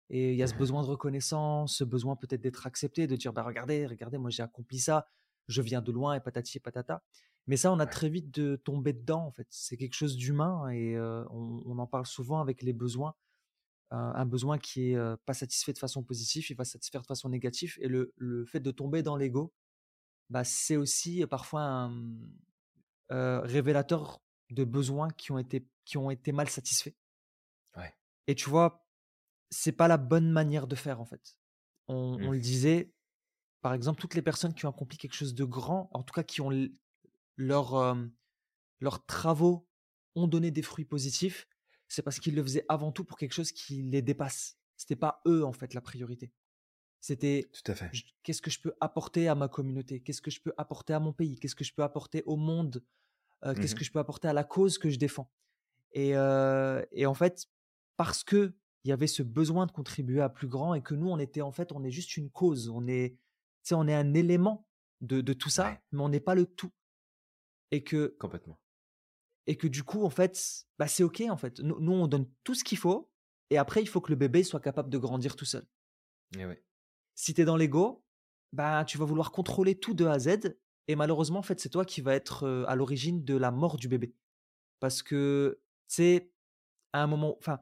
[0.09, 0.59] Et il y a ce Mhm.
[0.59, 4.43] besoin de reconnaissance, ce besoin peut-être d'être accepté, de dire bah regardez, regardez, moi j'ai
[4.43, 5.09] accompli ça,
[5.49, 7.03] je viens de loin et patati et patata.
[7.47, 9.47] Mais ça, on a très vite de tomber dedans en fait.
[9.49, 13.15] C'est quelque chose d'humain et euh, on, on en parle souvent avec les besoins.
[13.91, 17.07] Un, un besoin qui est euh, pas satisfait de façon positive, il va satisfaire de
[17.07, 17.75] façon négative.
[17.81, 19.53] Et le, le fait de tomber dans l'ego,
[20.29, 22.01] bah, c'est aussi parfois un
[23.09, 26.93] révélateur de besoins qui ont été qui ont été mal satisfaits.
[27.75, 27.93] Ouais.
[28.27, 28.85] Et tu vois,
[29.49, 31.37] c'est pas la bonne manière de faire en fait.
[31.87, 32.93] On, on le disait,
[33.61, 36.23] par exemple, toutes les personnes qui ont accompli quelque chose de grand, en tout cas
[36.23, 36.51] qui ont
[37.35, 37.95] leur, euh,
[38.79, 39.67] leurs travaux
[40.15, 41.47] ont donné des fruits positifs,
[41.87, 44.57] c'est parce qu'ils le faisaient avant tout pour quelque chose qui les dépasse.
[44.77, 46.31] C'était pas eux en fait la priorité.
[47.01, 47.91] C'était Tout à fait.
[48.23, 51.13] qu'est-ce que je peux apporter à ma communauté, qu'est-ce que je peux apporter à mon
[51.13, 52.83] pays, qu'est-ce que je peux apporter au monde,
[53.45, 53.79] euh, qu'est-ce Mhm.
[53.79, 55.31] que je peux apporter à la cause que je défends.
[55.93, 57.47] Et, euh, et en fait,
[57.97, 61.09] parce que il y avait ce besoin de contribuer à plus grand et que nous,
[61.09, 63.19] on était en fait, on est juste une cause, on est, tu
[63.63, 64.67] sais, on est un élément
[65.01, 65.81] de, de tout ça, Ouais.
[65.91, 66.71] mais on n'est pas le tout.
[67.71, 68.59] Et que, Complètement.
[69.47, 71.59] et que du coup, en fait, bah, c'est ok en fait.
[71.59, 73.11] Nous, nous, on donne tout ce qu'il faut
[73.51, 75.65] et après, il faut que le bébé soit capable de grandir tout seul.
[76.37, 76.63] Et ouais.
[77.15, 78.03] Si tu es dans l'ego,
[78.53, 81.69] bah, tu vas vouloir contrôler tout de A à Z et malheureusement, en fait, c'est
[81.69, 84.13] toi qui vas être à l'origine de la mort du bébé.
[84.79, 86.31] Parce que, tu sais,
[86.93, 87.59] à un moment, enfin,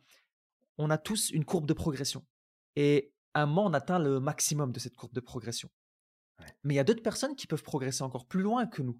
[0.77, 2.25] on a tous une courbe de progression.
[2.75, 5.69] Et à un moment, on atteint le maximum de cette courbe de progression.
[6.39, 6.45] Ouais.
[6.63, 8.99] Mais il y a d'autres personnes qui peuvent progresser encore plus loin que nous.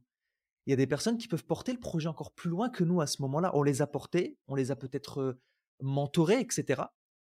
[0.66, 3.02] Il y a des personnes qui peuvent porter le projet encore plus loin que nous
[3.02, 3.52] à ce moment-là.
[3.56, 5.40] On les a portés, on les a peut-être
[5.82, 6.84] mentorés, etc.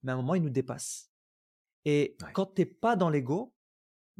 [0.02, 1.10] Mais à un moment, ils nous dépassent.
[1.84, 2.32] Et Ouais.
[2.32, 3.54] quand tu n'es pas dans l'ego,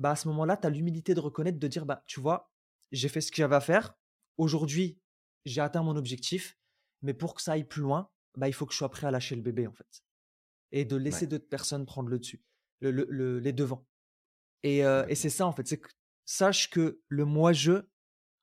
[0.00, 2.50] bah à ce moment-là, tu as l'humilité de reconnaître, de dire, bah, tu vois,
[2.92, 3.94] j'ai fait ce que j'avais à faire.
[4.38, 4.98] Aujourd'hui,
[5.44, 6.58] j'ai atteint mon objectif.
[7.02, 9.10] Mais pour que ça aille plus loin, bah, il faut que je sois prêt à
[9.12, 10.02] lâcher le bébé, en fait.
[10.72, 11.28] Et de laisser Ouais.
[11.28, 12.42] d'autres personnes prendre le dessus,
[12.80, 13.86] le, le- le- les devants.
[14.62, 15.66] Et, euh, et c'est ça, en fait.
[15.68, 15.88] C'est que
[16.26, 17.82] sache que le moi-je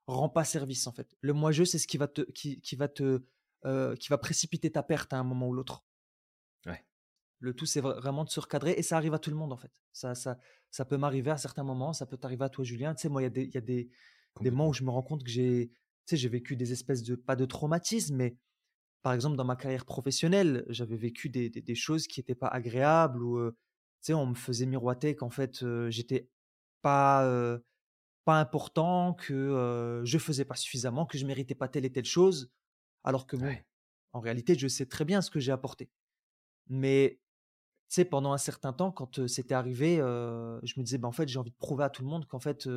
[0.08, 1.16] rend pas service, en fait.
[1.22, 3.24] Le moi-je, c'est ce qui va te, qui, qui va te,
[3.66, 5.86] euh, qui va précipiter ta perte à un moment ou l'autre.
[7.40, 9.54] Le tout, c'est vra- vraiment de se recadrer et ça arrive à tout le monde,
[9.54, 9.72] en fait.
[9.94, 10.38] Ça, ça,
[10.72, 12.96] ça peut m'arriver à certains moments, ça peut t'arriver à toi, Julien.
[12.96, 13.90] Tu sais, moi, il y a des, il y a des,
[14.42, 17.04] des moments où je me rends compte que j'ai, tu sais, j'ai vécu des espèces
[17.04, 18.38] de, pas de traumatisme, mais
[19.04, 23.24] par exemple, dans ma carrière professionnelle, j'avais vécu des, des, choses qui n'étaient pas agréables
[23.24, 23.58] ou, tu
[24.02, 26.28] sais, on me faisait miroiter qu'en fait, j'étais
[26.82, 27.58] pas,
[28.26, 32.52] pas important, que je faisais pas suffisamment, que je méritais pas telle et telle chose,
[33.06, 33.56] alors que bon,
[34.12, 35.90] en réalité, je sais très bien ce que j'ai apporté.
[36.68, 37.20] Mais
[37.90, 41.40] sais, pendant un certain temps, quand c'était arrivé, je me disais, bah, en fait, j'ai
[41.40, 42.68] envie de prouver à tout le monde qu'en fait,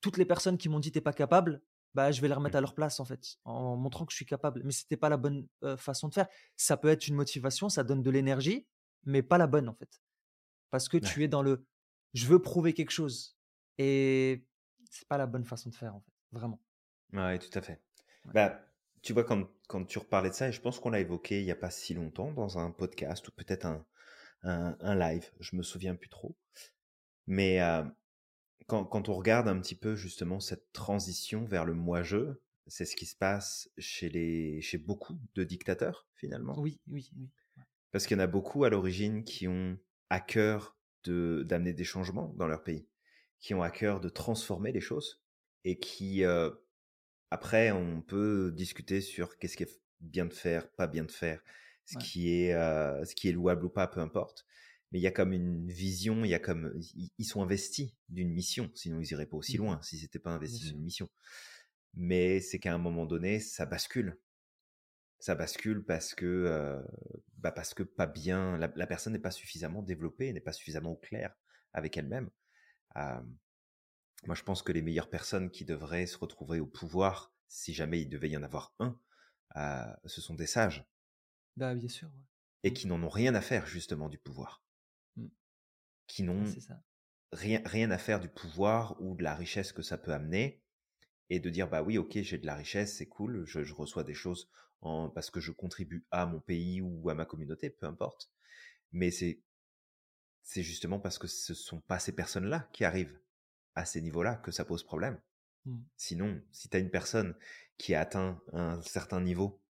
[0.00, 1.62] toutes les personnes qui m'ont dit t'es pas capable,
[1.94, 4.26] bah, je vais les remettre à leur place, en fait, en montrant que je suis
[4.26, 4.62] capable.
[4.64, 6.28] Mais c'était pas la bonne façon de faire.
[6.56, 8.66] Ça peut être une motivation, ça donne de l'énergie,
[9.04, 10.00] mais pas la bonne, en fait.
[10.70, 11.66] Parce que tu es dans le
[12.14, 13.36] je veux prouver quelque chose.
[13.78, 14.44] Et
[14.90, 16.60] c'est pas la bonne façon de faire, en fait, vraiment.
[17.12, 17.80] Ouais, tout à fait.
[18.26, 18.60] Bah,
[19.02, 21.44] tu vois, quand, quand tu reparlais de ça, et je pense qu'on l'a évoqué il
[21.44, 23.84] n'y a pas si longtemps dans un podcast ou peut-être un,
[24.42, 26.36] un, live, je me souviens plus trop.
[27.26, 27.60] Mais
[28.66, 32.34] quand, quand, on regarde un petit peu justement cette transition vers le moi-je,
[32.66, 36.58] c'est ce qui se passe chez, les, chez beaucoup de dictateurs finalement.
[36.58, 37.28] Oui, oui, oui.
[37.90, 39.78] Parce qu'il y en a beaucoup à l'origine qui ont
[40.10, 42.88] à cœur de, d'amener des changements dans leur pays,
[43.38, 45.22] qui ont à cœur de transformer les choses
[45.64, 46.24] et qui,
[47.30, 51.42] après, on peut discuter sur qu'est-ce qui est bien de faire, pas bien de faire,
[51.84, 54.46] ce, qui est, euh, ce qui est louable ou pas, peu importe.
[54.90, 56.78] Mais il y a comme une vision, il y a comme
[57.18, 60.30] ils sont investis d'une mission, sinon ils iraient pas aussi mmh loin si c'était pas
[60.30, 61.08] investi d'une mission.
[61.94, 64.18] Mais c'est qu'à un moment donné, ça bascule.
[65.18, 66.82] Ça bascule parce que euh,
[67.38, 71.34] bah parce que pas bien, la, personne n'est pas suffisamment développée, n'est pas suffisamment claire
[71.72, 72.28] avec elle-même.
[72.94, 78.02] moi, je pense que les meilleures personnes qui devraient se retrouver au pouvoir, si jamais
[78.02, 78.98] il devait y en avoir un,
[79.56, 80.84] euh, ce sont des sages
[81.56, 82.10] bah, bien sûr.
[82.62, 84.62] Et qui n'en ont rien à faire justement du pouvoir.
[85.16, 85.26] Mmh.
[86.06, 86.44] Qui n'ont
[87.32, 90.62] rien, rien à faire du pouvoir ou de la richesse que ça peut amener.
[91.30, 94.12] Et de dire, bah oui, ok, j'ai de la richesse, c'est cool, je, reçois des
[94.12, 94.50] choses
[94.82, 98.30] en, parce que je contribue à mon pays ou à ma communauté, peu importe.
[98.90, 99.40] Mais c'est,
[100.42, 103.18] c'est justement parce que ce sont pas ces personnes-là qui arrivent
[103.74, 105.18] à ces niveaux-là que ça pose problème.
[105.64, 105.78] Mmh.
[105.96, 107.34] Sinon, si tu as une personne
[107.78, 109.61] qui a atteint un certain niveau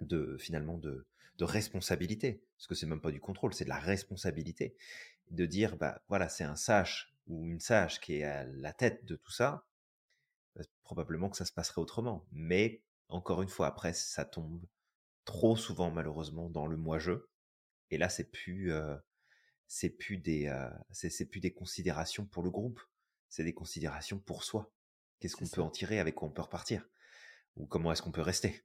[0.00, 1.06] de finalement de,
[1.38, 4.76] de responsabilité, parce que c'est même pas du contrôle, c'est de la responsabilité,
[5.30, 9.04] de dire bah voilà c'est un sage ou une sage qui est à la tête
[9.04, 9.66] de tout ça,
[10.56, 12.26] bah, probablement que ça se passerait autrement.
[12.32, 14.62] Mais encore une fois après ça tombe
[15.24, 17.12] trop souvent malheureusement dans le moi-je,
[17.90, 18.96] et là c'est plus euh,
[19.66, 22.80] c'est plus des euh, c'est plus des considérations pour le groupe,
[23.28, 24.70] c'est des considérations pour soi.
[25.20, 26.86] Qu'est-ce qu'on peut en tirer, avec quoi on peut repartir,
[27.56, 28.62] ou comment est-ce qu'on peut rester?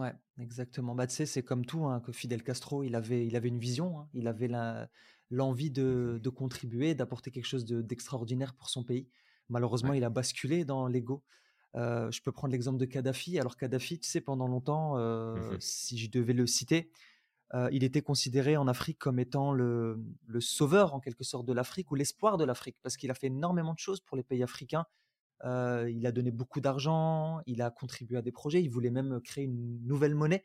[0.00, 0.94] Ouais, exactement.
[0.94, 3.58] Bah, tu sais, c'est comme tout, hein, que Fidel Castro, il avait, il avait une
[3.58, 4.08] vision, hein.
[4.14, 4.50] il avait
[5.30, 9.10] l'envie de, de contribuer, d'apporter quelque chose d'extraordinaire pour son pays.
[9.50, 11.22] Malheureusement, il a basculé dans l'ego.
[11.76, 13.38] Euh, je peux prendre l'exemple de Kadhafi.
[13.38, 16.90] Alors Kadhafi, tu sais, pendant longtemps, euh, mmh si je devais le citer,
[17.52, 21.52] euh, il était considéré en Afrique comme étant le, le sauveur en quelque sorte de
[21.52, 24.42] l'Afrique ou l'espoir de l'Afrique, parce qu'il a fait énormément de choses pour les pays
[24.42, 24.86] africains
[25.44, 29.44] il a donné beaucoup d'argent, il a contribué à des projets, il voulait même créer
[29.44, 30.44] une nouvelle monnaie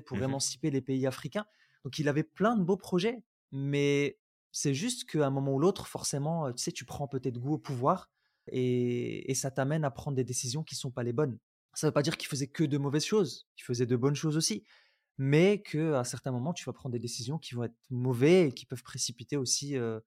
[0.00, 1.44] pour mmh émanciper les pays africains.
[1.84, 4.18] Donc il avait plein de beaux projets, mais
[4.52, 7.58] c'est juste qu'à un moment ou l'autre, forcément, tu sais, tu prends peut-être goût au
[7.58, 8.10] pouvoir
[8.50, 11.38] et, ça t'amène à prendre des décisions qui ne sont pas les bonnes.
[11.74, 14.14] Ça ne veut pas dire qu'il faisait que de mauvaises choses, il faisait de bonnes
[14.14, 14.64] choses aussi,
[15.16, 18.66] mais qu'à certains moments, tu vas prendre des décisions qui vont être mauvaises et qui
[18.66, 20.00] peuvent précipiter aussi euh,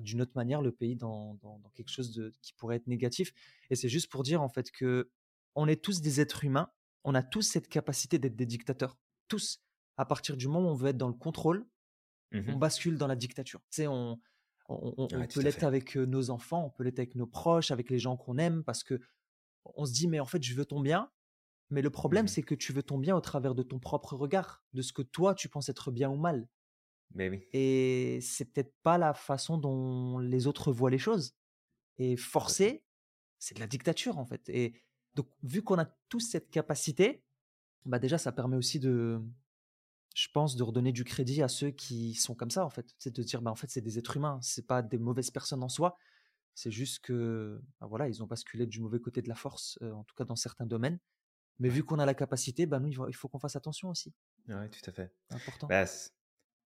[0.00, 1.38] d'une autre manière le pays dans,
[1.74, 3.32] quelque chose de, qui pourrait être négatif.
[3.70, 5.10] Et c'est juste pour dire en fait que
[5.54, 6.70] on est tous des êtres humains,
[7.04, 8.96] on a tous cette capacité d'être des dictateurs,
[9.28, 9.60] tous.
[9.96, 11.66] À partir du moment où on veut être dans le contrôle,
[12.32, 13.60] on mmh bascule dans la dictature.
[13.70, 14.20] Tu sais, on,
[14.68, 17.98] on, peut l'être avec euh, nos enfants, on peut l'être avec nos proches, avec les
[17.98, 19.00] gens qu'on aime, parce que
[19.64, 21.10] on se dit mais en fait je veux ton bien.
[21.70, 24.14] Mais le problème mmh c'est que tu veux ton bien au travers de ton propre
[24.14, 26.48] regard, de ce que toi tu penses être bien ou mal.
[27.14, 27.42] Mais oui.
[27.52, 31.34] Et c'est peut-être pas la façon dont les autres voient les choses.
[31.96, 32.84] Et forcer,
[33.38, 34.48] c'est de la dictature en fait.
[34.48, 34.74] Et
[35.14, 37.24] donc, vu qu'on a tous cette capacité,
[37.84, 39.20] bah déjà, ça permet aussi de,
[40.14, 42.94] je pense, de redonner du crédit à ceux qui sont comme ça en fait.
[42.98, 45.62] C'est de dire, bah en fait, c'est des êtres humains, c'est pas des mauvaises personnes
[45.62, 45.96] en soi.
[46.54, 50.04] C'est juste que, bah, voilà, ils ont basculé du mauvais côté de la force, en
[50.04, 50.98] tout cas dans certains domaines.
[51.60, 54.12] Mais vu qu'on a la capacité, bah nous, il faut qu'on fasse attention aussi.
[54.48, 55.12] Oui, tout à fait.
[55.30, 55.66] Important.
[55.66, 55.84] Bah,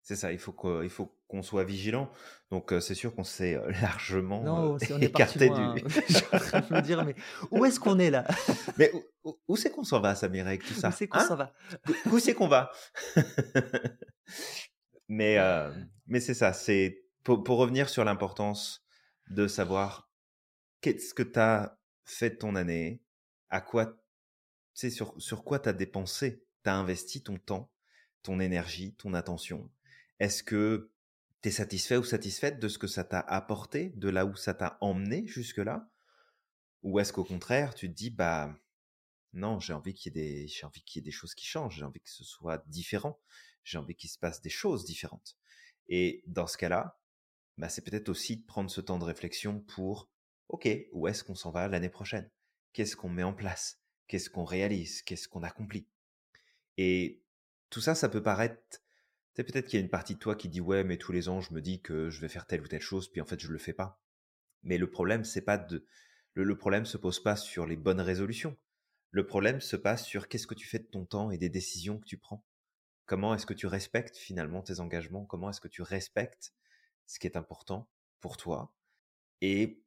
[0.07, 2.09] c'est ça, il faut qu'on faut qu'on soit vigilant.
[2.49, 5.55] Donc c'est sûr qu'on s'est largement non, écarté du.
[6.07, 7.13] je me dire, mais
[7.51, 8.25] où est-ce qu'on est là?
[8.77, 8.89] Mais
[9.49, 10.87] où, c'est qu'on s'en va, Samir, avec tout ça?
[10.87, 11.27] Où c'est qu'on hein?
[11.27, 11.53] s'en va?
[12.09, 12.71] Où c'est qu'on va?
[15.09, 15.37] Mais
[16.05, 18.85] mais c'est ça, c'est pour, pour, revenir sur l'importance
[19.29, 20.09] de savoir
[20.79, 23.03] qu'est-ce que tu as fait de ton année,
[23.49, 23.93] À quoi,
[24.73, 27.69] sur, sur quoi tu as dépensé, tu as investi ton temps,
[28.23, 29.69] ton énergie, ton attention
[30.19, 30.91] Est-ce que
[31.41, 34.53] tu es satisfait ou satisfaite de ce que ça t'a apporté, de là où ça
[34.53, 35.89] t'a emmené jusque-là?
[36.83, 38.55] Ou est-ce qu'au contraire, tu te dis, bah
[39.33, 41.77] non, j'ai envie qu'il y, ait des, envie qu'il y ait des choses qui changent,
[41.77, 43.19] j'ai envie que ce soit différent,
[43.63, 45.37] j'ai envie qu'il se passe des choses différentes.
[45.89, 46.99] Et dans ce cas-là,
[47.57, 50.09] bah, c'est peut-être aussi de prendre ce temps de réflexion pour,
[50.49, 52.29] OK, où est-ce qu'on s'en va l'année prochaine?
[52.73, 53.79] Qu'est-ce qu'on met en place?
[54.07, 55.01] Qu'est-ce qu'on réalise?
[55.01, 55.87] Qu'est-ce qu'on accomplit?
[56.77, 57.23] Et
[57.69, 58.81] tout ça, ça peut paraître...
[59.37, 61.29] C'est peut-être qu'il y a une partie de toi qui dit ouais, mais tous les
[61.29, 63.39] ans, je me dis que je vais faire telle ou telle chose, puis en fait,
[63.39, 64.01] je le fais pas.
[64.63, 65.85] Mais le problème, c'est pas de...
[66.33, 68.57] Le, problème se pose pas sur les bonnes résolutions.
[69.11, 71.99] Le problème se passe sur qu'est-ce que tu fais de ton temps et des décisions
[71.99, 72.47] que tu prends.
[73.05, 75.25] Comment est-ce que tu respectes finalement tes engagements?
[75.25, 76.55] Comment est-ce que tu respectes
[77.05, 78.73] ce qui est important pour toi?
[79.41, 79.83] Et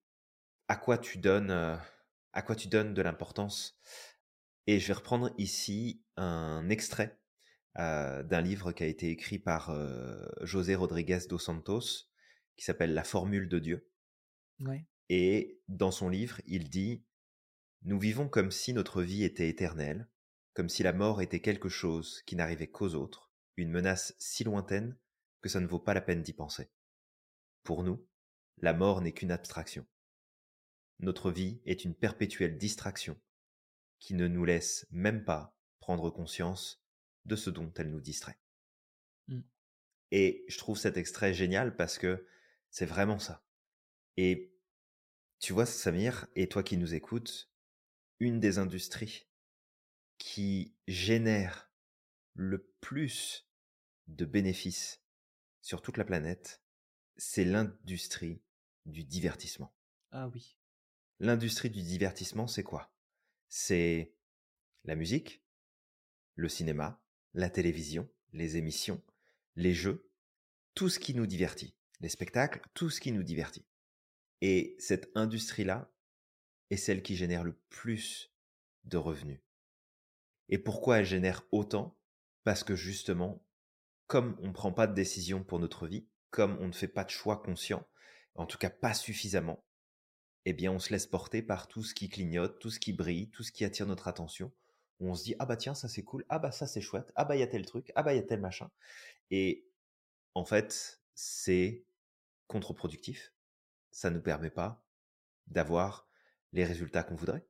[0.69, 3.81] à quoi tu donnes, à quoi tu donnes de l'importance?
[4.69, 7.20] Et je vais reprendre ici un extrait
[7.77, 9.73] d'un livre qui a été écrit par
[10.43, 12.09] José Rodriguez dos Santos,
[12.57, 13.89] qui s'appelle La formule de Dieu.
[15.09, 17.05] Et dans son livre, il dit
[17.83, 20.09] Nous vivons comme si notre vie était éternelle,
[20.55, 24.97] comme si la mort était quelque chose qui n'arrivait qu'aux autres, une menace si lointaine
[25.41, 26.71] que ça ne vaut pas la peine d'y penser.
[27.63, 28.07] Pour nous,
[28.59, 29.87] la mort n'est qu'une abstraction.
[30.99, 33.19] Notre vie est une perpétuelle distraction
[33.99, 36.85] qui ne nous laisse même pas prendre conscience
[37.25, 38.39] de ce dont elle nous distrait.
[39.29, 39.41] Mmh.
[40.13, 42.27] Et je trouve cet extrait génial parce que
[42.71, 43.45] c'est vraiment ça.
[44.17, 44.53] Et
[45.39, 47.51] tu vois, Samir, et toi qui nous écoutes,
[48.19, 49.27] une des industries
[50.19, 51.71] qui génère
[52.35, 53.49] le plus
[54.09, 55.03] de bénéfices
[55.63, 56.63] sur toute la planète,
[57.17, 58.43] c'est l'industrie
[58.87, 59.75] du divertissement.
[60.11, 60.57] Ah oui.
[61.21, 62.93] L'industrie du divertissement, c'est quoi?
[63.49, 64.15] C'est
[64.85, 65.43] la musique,
[66.35, 67.03] le cinéma,
[67.35, 69.03] la télévision, les émissions,
[69.57, 70.11] les jeux,
[70.75, 73.67] tout ce qui nous divertit, les spectacles, tout ce qui nous divertit.
[74.41, 75.93] Et cette industrie-là
[76.71, 78.33] est celle qui génère le plus
[78.85, 79.41] de revenus.
[80.49, 81.99] Et pourquoi elle génère autant?
[82.45, 83.45] Parce que justement,
[84.07, 87.05] comme on ne prend pas de décision pour notre vie, comme on ne fait pas
[87.05, 87.87] de choix conscient,
[88.35, 89.65] en tout cas pas suffisamment,
[90.47, 93.31] eh bien on se laisse porter par tout ce qui clignote, tout ce qui brille,
[93.31, 94.53] tout ce qui attire notre attention.
[95.01, 97.25] On se dit ah bah tiens ça c'est cool, ah bah ça c'est chouette, ah
[97.25, 98.71] bah il y a tel truc, ah bah il y a tel machin.
[99.31, 99.67] Et
[100.35, 101.85] en fait c'est
[102.47, 103.33] contre-productif.
[103.91, 104.87] Ça ne nous permet pas
[105.47, 106.09] d'avoir
[106.53, 107.47] les résultats qu'on voudrait.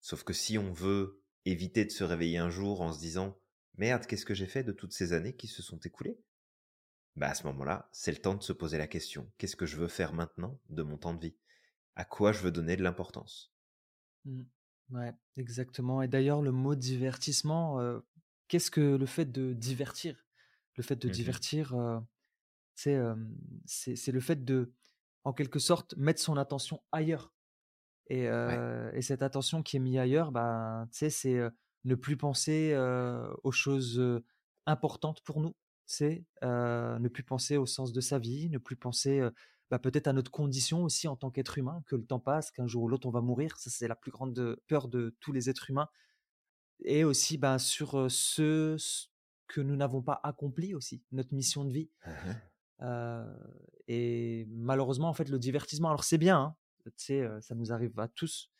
[0.00, 3.38] Sauf que si on veut éviter de se réveiller un jour en se disant
[3.76, 6.18] merde qu'est-ce que j'ai fait de toutes ces années qui se sont écoulées?
[7.16, 9.30] Bah à ce moment-là, c'est le temps de se poser la question.
[9.38, 11.36] Qu'est-ce que je veux faire maintenant de mon temps de vie?
[11.96, 13.54] À quoi je veux donner de l'importance?
[14.24, 14.42] Mmh.
[14.90, 16.02] Ouais, exactement.
[16.02, 17.80] Et d'ailleurs, le mot divertissement,
[18.48, 20.24] qu'est-ce que le fait de divertir?
[20.76, 21.74] Le fait de mmh divertir,
[22.74, 24.72] c'est le fait de,
[25.24, 27.32] en quelque sorte, mettre son attention ailleurs.
[28.08, 31.40] Et, et cette attention qui est mise ailleurs, bah, c'est
[31.84, 32.76] ne plus penser
[33.42, 34.22] aux choses
[34.66, 35.54] importantes pour nous
[35.86, 39.22] c'est ne plus penser au sens de sa vie, ne plus penser
[39.70, 42.66] bah, peut-être à notre condition aussi en tant qu'être humain, que le temps passe, qu'un
[42.66, 43.56] jour ou l'autre on va mourir.
[43.58, 45.88] Ça, c'est la plus grande peur de tous les êtres humains.
[46.84, 48.76] Et aussi bah, sur ce
[49.46, 51.90] que nous n'avons pas accompli aussi, notre mission de vie.
[52.06, 52.32] Mmh
[53.86, 56.56] et malheureusement, en fait, le divertissement, alors c'est bien,
[56.96, 58.50] hein, ça nous arrive à tous,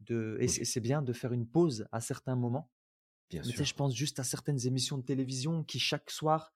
[0.00, 2.70] de, et c'est bien de faire une pause à certains moments.
[3.30, 3.64] Bien sûr.
[3.64, 6.52] je pense juste à certaines émissions de télévision qui chaque soir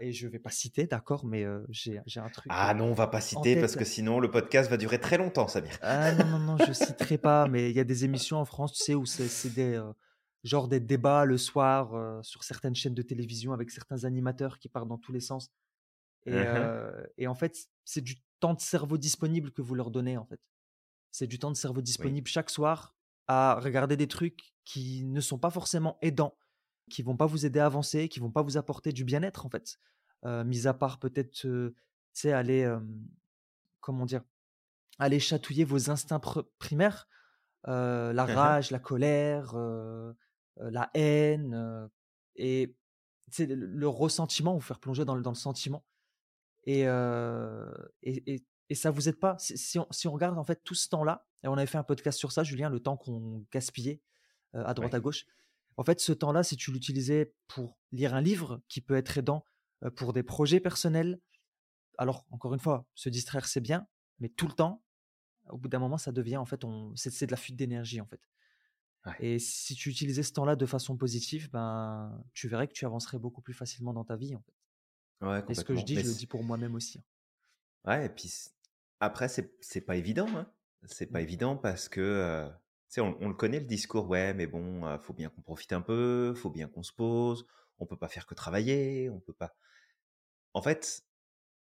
[0.00, 2.46] et je vais pas citer, d'accord, mais j'ai un truc.
[2.48, 5.48] Ah non, on va pas citer parce que sinon le podcast va durer très longtemps,
[5.48, 5.78] Samir.
[5.82, 8.72] Ah non, non, non, je citerai pas, mais il y a des émissions en France,
[8.72, 9.80] tu sais, où c'est des.
[10.44, 14.88] genre des débats le soir sur certaines chaînes de télévision avec certains animateurs qui partent
[14.88, 15.50] dans tous les sens.
[16.26, 20.16] Et, mmh et en fait, c'est du temps de cerveau disponible que vous leur donnez,
[20.16, 20.40] en fait.
[21.10, 22.94] C'est du temps de cerveau disponible chaque soir
[23.26, 26.36] à regarder des trucs qui ne sont pas forcément aidants
[26.90, 29.50] qui vont pas vous aider à avancer, qui vont pas vous apporter du bien-être en
[29.50, 29.78] fait.
[30.24, 31.74] Euh, mis à part peut-être, tu
[32.12, 32.70] sais, aller,
[33.80, 34.22] comment dire,
[34.98, 36.20] aller chatouiller vos instincts
[36.58, 37.08] primaires,
[37.64, 39.54] la mmh rage, la colère,
[40.56, 41.90] la haine,
[42.36, 42.74] et
[43.38, 45.84] le, le, ressentiment, vous faire plonger dans le, dans le sentiment.
[46.64, 49.36] Et, et, et, et, ça vous aide pas?
[49.38, 51.84] Si, on, si, on, regarde en fait tout ce temps-là, et on avait fait un
[51.84, 54.00] podcast sur ça, Julien, le temps qu'on gaspillait
[54.54, 55.26] à droite à gauche,
[55.76, 59.44] en fait, ce temps-là, si tu l'utilisais pour lire un livre qui peut être aidant
[59.96, 61.20] pour des projets personnels,
[61.98, 63.86] alors encore une fois, se distraire c'est bien,
[64.18, 64.82] mais tout le temps,
[65.50, 68.06] au bout d'un moment, ça devient en fait, on, c'est, de la fuite d'énergie en
[68.06, 68.20] fait.
[69.20, 73.18] Et si tu utilisais ce temps-là de façon positive, ben, tu verrais que tu avancerais
[73.18, 74.34] beaucoup plus facilement dans ta vie.
[74.34, 75.26] En fait.
[75.26, 76.98] Ouais, et ce que je dis, je le dis pour moi-même aussi.
[77.84, 77.90] Hein.
[77.90, 78.32] Ouais, et puis
[79.00, 80.28] après, c'est pas évident.
[80.34, 80.50] Hein.
[80.86, 81.22] C'est pas mmh.
[81.22, 82.50] évident parce que,
[82.94, 86.34] sais, on, le connaît le discours, ouais, mais bon, faut bien qu'on profite un peu,
[86.34, 87.46] faut bien qu'on se pose,
[87.78, 89.54] on peut pas faire que travailler, on peut pas.
[90.52, 91.04] En fait,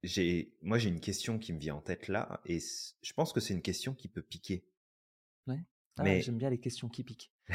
[0.02, 3.40] j'ai, moi, j'ai une question qui me vient en tête là, et je pense que
[3.40, 4.66] c'est une question qui peut piquer.
[5.46, 5.60] Ouais.
[5.96, 7.32] Ah mais j'aime bien les questions qui piquent.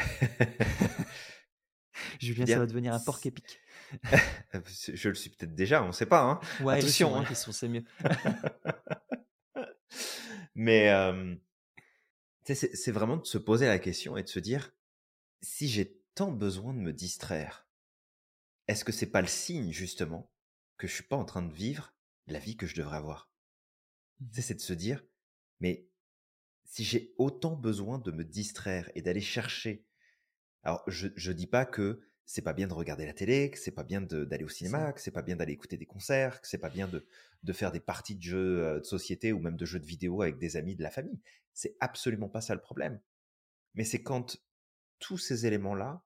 [2.19, 3.59] Julien, ça va devenir un porc épique.
[4.93, 6.21] je le suis peut-être déjà, on ne sait pas.
[6.21, 6.39] Hein.
[6.63, 7.25] Ouais, Attention, hein.
[7.33, 7.83] c'est mieux.
[10.55, 10.89] mais
[12.55, 14.71] c'est vraiment de se poser la question et de se dire
[15.41, 17.67] si j'ai tant besoin de me distraire,
[18.67, 20.31] est-ce que c'est pas le signe justement
[20.77, 21.93] que je suis pas en train de vivre
[22.27, 23.31] la vie que je devrais avoir?
[24.19, 24.27] Mmh.
[24.41, 25.03] C'est de se dire
[25.59, 25.87] mais
[26.65, 29.85] si j'ai autant besoin de me distraire et d'aller chercher,
[30.63, 33.71] alors je ne dis pas que c'est pas bien de regarder la télé, que c'est
[33.71, 36.59] pas bien d'aller au cinéma, que c'est pas bien d'aller écouter des concerts, que c'est
[36.59, 37.07] pas bien de,
[37.41, 40.21] de faire des parties de jeux euh, de société ou même de jeux de vidéo
[40.21, 41.19] avec des amis de la famille.
[41.55, 43.01] C'est absolument pas ça le problème.
[43.73, 44.37] Mais c'est quand
[44.99, 46.05] tous ces éléments-là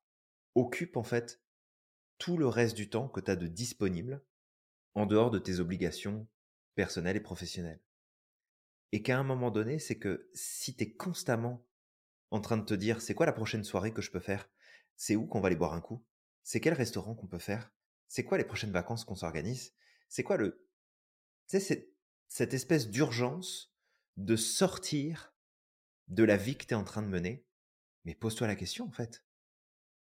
[0.56, 1.42] occupent en fait
[2.20, 4.24] tout le reste du temps que tu as de disponible
[4.96, 6.26] en dehors de tes obligations
[6.76, 7.82] personnelles et professionnelles.
[8.94, 11.66] Et qu'à un moment donné, c'est que si tu es constamment
[12.32, 14.50] en train de te dire c'est quoi la prochaine soirée que je peux faire?
[14.96, 16.02] C'est où qu'on va aller boire un coup?
[16.44, 17.72] C'est quel restaurant qu'on peut faire?
[18.08, 19.74] C'est quoi les prochaines vacances qu'on s'organise?
[20.10, 20.68] C'est quoi le...
[21.48, 21.94] Tu sais,
[22.28, 23.74] cette espèce d'urgence
[24.18, 25.34] de sortir
[26.08, 27.46] de la vie que tu es en train de mener?
[28.06, 29.26] Mais pose-toi la question en fait.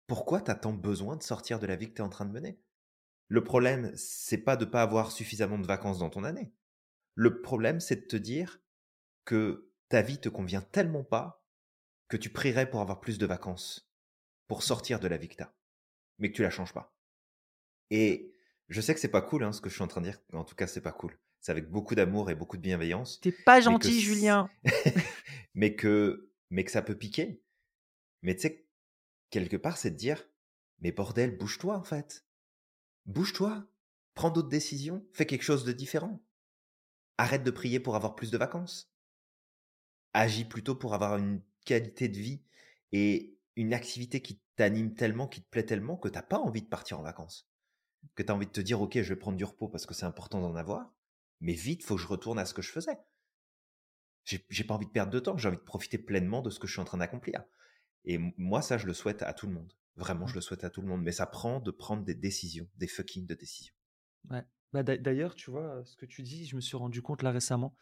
[0.07, 2.25] Pourquoi tu as tant besoin de sortir de la vie que tu es en train
[2.25, 2.59] de mener?
[3.27, 6.53] Le problème, c'est pas de pas avoir suffisamment de vacances dans ton année.
[7.15, 8.61] Le problème, c'est de te dire
[9.25, 11.45] que ta vie te convient tellement pas
[12.07, 13.89] que tu prierais pour avoir plus de vacances,
[14.47, 15.53] pour sortir de la vie que tu as,
[16.21, 16.95] mais que tu la changes pas.
[17.89, 18.33] Et
[18.69, 20.19] je sais que c'est pas cool hein, ce que je suis en train de dire,
[20.31, 21.19] en tout cas c'est pas cool.
[21.41, 23.19] C'est avec beaucoup d'amour et beaucoup de bienveillance.
[23.19, 24.49] T'es pas gentil, Julien.
[25.55, 27.41] mais que mais que ça peut piquer.
[28.21, 28.67] Mais tu sais,
[29.31, 30.23] quelque part, c'est de dire,
[30.79, 32.25] mais bordel, bouge-toi en fait.
[33.05, 33.67] Bouge-toi.
[34.13, 35.05] Prends d'autres décisions.
[35.13, 36.23] Fais quelque chose de différent.
[37.17, 38.91] Arrête de prier pour avoir plus de vacances
[40.13, 42.41] agis plutôt pour avoir une qualité de vie
[42.91, 46.67] et une activité qui t'anime tellement, qui te plaît tellement que t'as pas envie de
[46.67, 47.49] partir en vacances.
[48.13, 49.95] Que tu as envie de te dire, ok, je vais prendre du repos parce que
[49.95, 50.93] c'est important d'en avoir,
[51.39, 52.99] mais vite, faut que je retourne à ce que je faisais.
[54.23, 56.67] J'ai pas envie de perdre de temps, j'ai envie de profiter pleinement de ce que
[56.67, 57.43] je suis en train d'accomplir.
[58.05, 59.73] Et moi, ça, je le souhaite à tout le monde.
[59.95, 61.01] Vraiment, je le souhaite à tout le monde.
[61.01, 63.73] Mais ça prend de prendre des décisions, des fucking de décisions.
[64.29, 64.45] Ouais.
[64.73, 67.75] Bah, D'ailleurs, tu vois, ce que tu dis, je me suis rendu compte là récemment,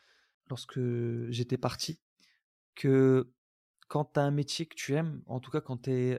[0.47, 0.79] lorsque
[1.29, 1.99] j'étais parti,
[2.75, 3.33] que
[3.89, 6.17] quand tu as un métier que tu aimes, en tout cas quand tu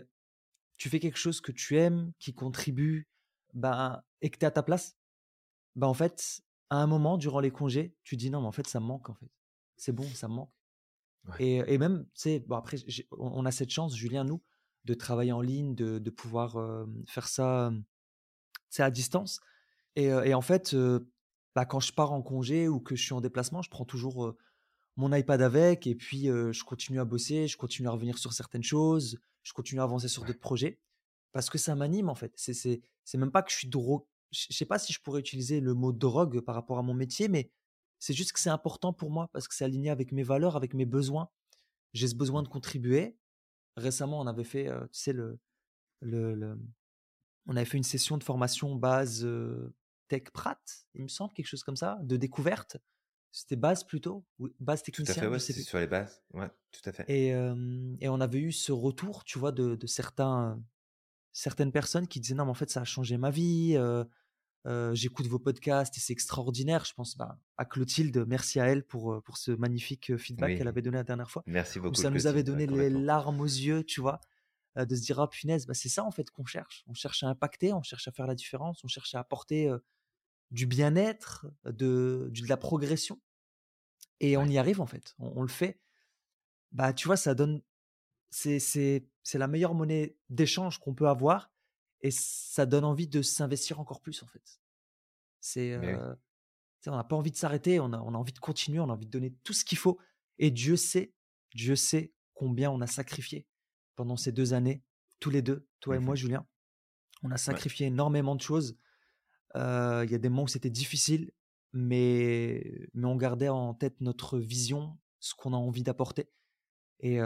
[0.88, 3.08] fais quelque chose que tu aimes, qui contribue,
[3.54, 4.96] ben, et que tu es à ta place,
[5.76, 8.66] ben, en fait, à un moment, durant les congés, tu dis non, mais en fait,
[8.66, 9.30] ça me manque, en fait.
[9.76, 10.52] C'est bon, ça me manque.
[11.38, 12.78] Et, et, même, tu sais, bon, après,
[13.18, 14.42] on a cette chance, Julien, nous,
[14.84, 16.56] de travailler en ligne, de, de pouvoir
[17.06, 17.70] faire ça
[18.70, 19.40] c'est à distance.
[19.96, 20.74] Et, et en fait,
[21.54, 24.34] bah, quand je pars en congé ou que je suis en déplacement, je prends toujours
[24.96, 28.62] mon iPad avec et puis je continue à bosser, je continue à revenir sur certaines
[28.62, 30.80] choses, je continue à avancer sur d'autres projets
[31.32, 32.32] parce que ça m'anime en fait.
[32.36, 32.54] C'est
[33.04, 34.04] c'est même pas que je suis drogue.
[34.32, 37.28] Je sais pas si je pourrais utiliser le mot drogue par rapport à mon métier,
[37.28, 37.50] mais
[37.98, 40.74] c'est juste que c'est important pour moi parce que c'est aligné avec mes valeurs, avec
[40.74, 41.28] mes besoins.
[41.92, 43.16] J'ai ce besoin de contribuer.
[43.76, 45.40] Récemment, on avait fait, tu sais, le,
[46.00, 46.58] le,
[47.46, 49.26] on avait fait une session de formation base
[50.10, 50.60] Tech Prat,
[50.94, 52.76] il me semble, quelque chose comme ça, de découverte.
[53.32, 54.24] C'était base plutôt
[54.58, 56.22] Base technicien Tout à fait, ouais, c'est sur les bases.
[56.32, 57.04] Ouais, tout à fait.
[57.08, 60.60] Et, et on avait eu ce retour, tu vois, de, de, certains,
[61.32, 63.78] certaines personnes qui disaient non, mais en fait, ça a changé ma vie.
[64.92, 66.84] J'écoute vos podcasts et c'est extraordinaire.
[66.84, 70.82] Je pense bah, à Clotilde, merci à elle pour, pour ce magnifique feedback qu'elle avait
[70.82, 71.44] donné la dernière fois.
[71.46, 71.94] Merci beaucoup.
[71.94, 74.20] ça nous avait donné les larmes aux yeux, tu vois,
[74.74, 76.84] de se dire, ah punaise, bah, c'est ça en fait qu'on cherche.
[76.88, 79.70] On cherche à impacter, on cherche à faire la différence, on cherche à apporter
[80.50, 83.20] du bien-être, de, de, la progression.
[84.20, 85.80] Et on y arrive en fait, on, le fait.
[86.72, 87.62] Bah, tu vois, ça donne.
[88.30, 91.50] C'est la meilleure monnaie d'échange qu'on peut avoir
[92.02, 94.60] et ça donne envie de s'investir encore plus en fait.
[95.40, 95.78] C'est.
[96.86, 98.92] On n'a pas envie de s'arrêter, on a, on a envie de continuer, on a
[98.92, 99.98] envie de donner tout ce qu'il faut.
[100.38, 101.12] Et Dieu sait,
[101.54, 103.46] Dieu sait combien on a sacrifié
[103.96, 104.82] pendant ces deux années,
[105.18, 106.46] tous les deux, toi et moi, mmh Julien.
[107.22, 108.78] On a sacrifié énormément de choses
[109.54, 111.32] il y a des moments où c'était difficile,
[111.72, 116.28] mais, mais on gardait en tête notre vision, ce qu'on a envie d'apporter.
[117.00, 117.18] Et,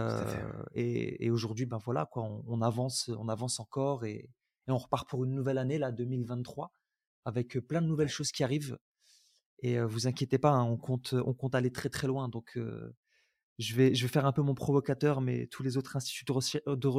[0.75, 4.31] et, aujourd'hui, ben voilà, quoi, on, avance, on avance encore et,
[4.69, 6.73] et, on repart pour une nouvelle année, là, 2023,
[7.25, 8.79] avec plein de nouvelles choses qui arrivent.
[9.61, 12.29] Et vous inquiétez pas, hein, on, compte, on compte aller très très loin.
[12.29, 12.57] Donc,
[13.59, 16.75] je, vais, je vais faire un peu mon provocateur, mais tous les autres instituts de,
[16.75, 16.91] de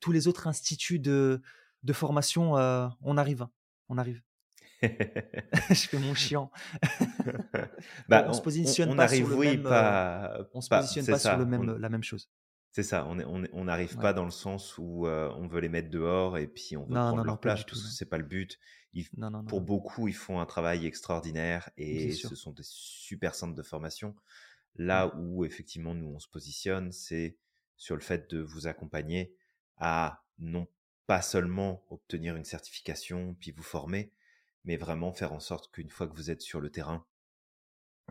[0.00, 1.42] tous les autres instituts de,
[1.82, 3.42] de formation, on arrive.
[3.42, 3.50] Hein,
[3.88, 4.22] on arrive.
[5.70, 6.50] je fais mon chiant.
[8.08, 11.46] bah, on, se positionne pas sur le même, pas, on se positionne pas, sur le
[11.46, 12.30] même, la même chose.
[12.72, 16.38] C'est ça, on n'arrive on, pas dans le sens où on veut les mettre dehors
[16.38, 18.58] et puis on veut prendre leur place, parce que c'est pas le but.
[19.46, 24.14] pour beaucoup, ils font un travail extraordinaire et ce sont des super centres de formation.
[24.76, 27.38] Là où effectivement nous on se positionne, c'est
[27.76, 29.36] sur le fait de vous accompagner
[29.76, 30.66] à non
[31.06, 34.10] pas seulement obtenir une certification puis vous former,
[34.64, 37.06] mais vraiment faire en sorte qu'une fois que vous êtes sur le terrain,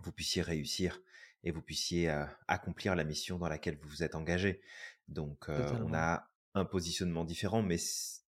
[0.01, 1.01] vous puissiez réussir
[1.43, 2.09] et vous puissiez
[2.47, 4.61] accomplir la mission dans laquelle vous vous êtes engagé.
[5.07, 7.77] Donc, on a un positionnement différent, mais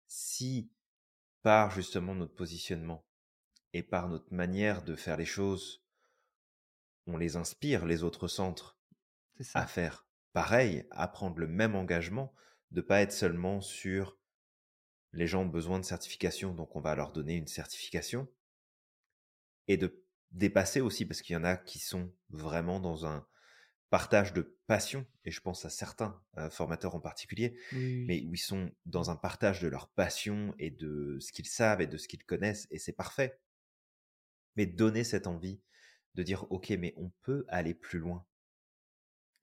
[0.07, 0.71] si
[1.43, 3.05] par justement notre positionnement
[3.73, 5.85] et par notre manière de faire les choses,
[7.07, 8.79] on les inspire, les autres centres,
[9.55, 12.33] à faire pareil, à prendre le même engagement,
[12.71, 14.17] de pas être seulement sur
[15.13, 18.29] les gens ont besoin de certification, donc on va leur donner une certification.
[19.69, 23.27] Et de dépasser aussi, parce qu'il y en a qui sont vraiment dans un
[23.91, 28.39] partage de passion, et je pense à certains euh, formateurs en particulier, mais où ils
[28.39, 32.09] sont dans un partage de leur passion et de ce qu'ils savent et de ce
[32.09, 33.39] qu'ils connaissent, et c'est parfait.
[34.57, 35.61] Mais donner cette envie
[36.15, 38.25] de dire, OK, mais on peut aller plus loin.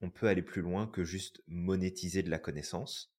[0.01, 3.13] On peut aller plus loin que juste monétiser de la connaissance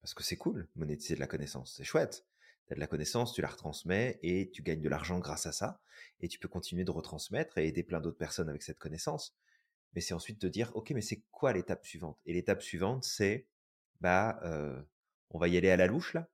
[0.00, 2.24] parce que c'est cool, monétiser de la connaissance, c'est chouette.
[2.68, 5.80] Tu de la connaissance, tu la retransmets et tu gagnes de l'argent grâce à ça.
[6.20, 9.36] Et tu peux continuer de retransmettre et aider plein d'autres personnes avec cette connaissance.
[9.94, 12.18] Mais c'est ensuite de dire, OK, mais c'est quoi l'étape suivante?
[12.26, 13.46] Et l'étape suivante, c'est,
[14.00, 14.82] bah, euh,
[15.30, 16.28] on va y aller à la louche là,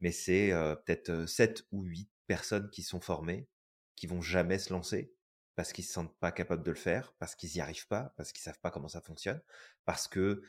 [0.00, 3.48] mais c'est euh, peut-être 7 ou 8 personnes qui sont formées,
[3.96, 5.12] qui vont jamais se lancer,
[5.54, 8.32] parce qu'ils se sentent pas capables de le faire, parce qu'ils y arrivent pas, parce
[8.32, 9.40] qu'ils savent pas comment ça fonctionne,
[9.84, 10.42] parce que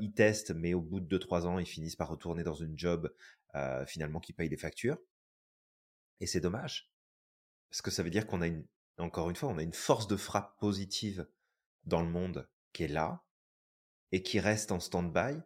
[0.00, 3.14] ils testent, mais au bout de 2-3 ans, ils finissent par retourner dans une job
[3.86, 4.98] finalement qui paye les factures.
[6.20, 6.90] Et c'est dommage,
[7.70, 8.66] parce que ça veut dire qu'on a une,
[8.98, 11.28] encore une fois, on a une force de frappe positive
[11.84, 13.24] dans le monde qui est là
[14.12, 15.40] et qui reste en stand-by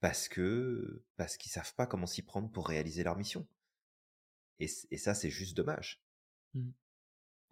[0.00, 3.46] parce que parce qu'ils savent pas comment s'y prendre pour réaliser leur mission.
[4.60, 6.02] Et, ça, c'est juste dommage.
[6.54, 6.70] Mmh.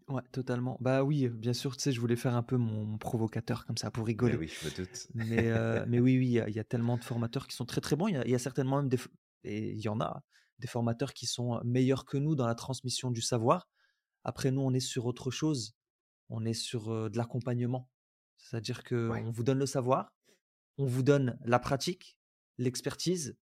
[0.09, 0.77] Ouais, totalement.
[0.81, 3.91] Bah oui, bien sûr, tu sais, je voulais faire un peu mon, provocateur comme ça
[3.91, 4.37] pour rigoler.
[4.37, 5.09] oui, je me doute.
[5.15, 7.97] Mais, euh, mais oui, oui, il y, a tellement de formateurs qui sont très très
[7.97, 8.07] bons.
[8.07, 8.99] Il y, a certainement même des,
[9.43, 10.23] et il y en a,
[10.61, 13.69] des formateurs qui sont meilleurs que nous dans la transmission du savoir.
[14.23, 15.75] Après, nous, on est sur autre chose.
[16.29, 17.91] On est sur euh, de l'accompagnement.
[18.37, 20.13] C'est-à-dire que on vous donne le savoir,
[20.79, 22.17] on vous donne la pratique,
[22.59, 23.37] l'expertise,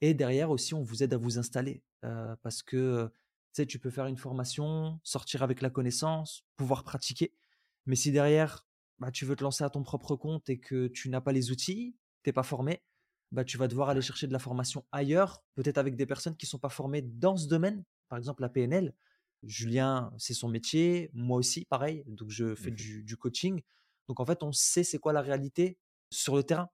[0.00, 1.82] et derrière aussi, on vous aide à vous installer.
[2.04, 3.10] Euh, parce que
[3.56, 7.34] sais, tu peux faire une formation, sortir avec la connaissance, pouvoir pratiquer.
[7.86, 8.66] Mais si derrière,
[8.98, 11.50] bah, tu veux te lancer à ton propre compte et que tu n'as pas les
[11.50, 12.82] outils, tu n'es pas formé,
[13.32, 16.46] bah, tu vas devoir aller chercher de la formation ailleurs, peut-être avec des personnes qui
[16.46, 17.84] ne sont pas formées dans ce domaine.
[18.08, 18.94] Par exemple, la PNL.
[19.42, 21.10] Julien, c'est son métier.
[21.12, 22.04] Moi aussi, pareil.
[22.06, 23.62] Donc, je fais mmh du, du, coaching.
[24.08, 25.78] Donc, en fait, on sait c'est quoi la réalité
[26.10, 26.70] sur le terrain.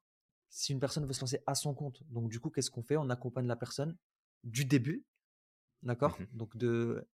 [0.49, 2.03] Si une personne veut se lancer à son compte.
[2.11, 2.97] Donc, du coup, qu'est-ce qu'on fait?
[2.97, 3.97] On accompagne la personne
[4.45, 5.05] du début
[5.83, 6.19] d'accord?
[6.21, 7.07] Mmh Donc de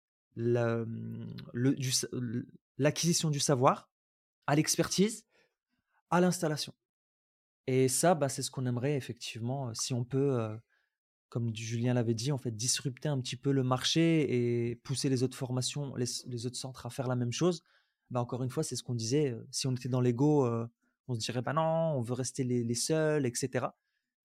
[2.77, 3.89] l'acquisition du savoir
[4.47, 5.25] à l'expertise,
[6.09, 6.73] à l'installation.
[7.67, 10.57] Et ça, bah, c'est ce qu'on aimerait effectivement, si on peut,
[11.29, 15.21] comme Julien l'avait dit, en fait, disrupter un petit peu le marché et pousser les
[15.23, 17.63] autres formations, les, autres centres à faire la même chose.
[18.09, 19.37] Bah, encore une fois, c'est ce qu'on disait.
[19.51, 20.47] Si on était dans l'ego,
[21.07, 23.67] on se dirait bah non, on veut rester les, les seuls, etc.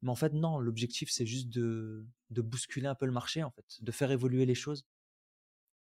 [0.04, 3.50] Mais en fait, non, l'objectif, c'est juste de, de, bousculer un peu le marché, en
[3.50, 4.84] fait, de faire évoluer les choses.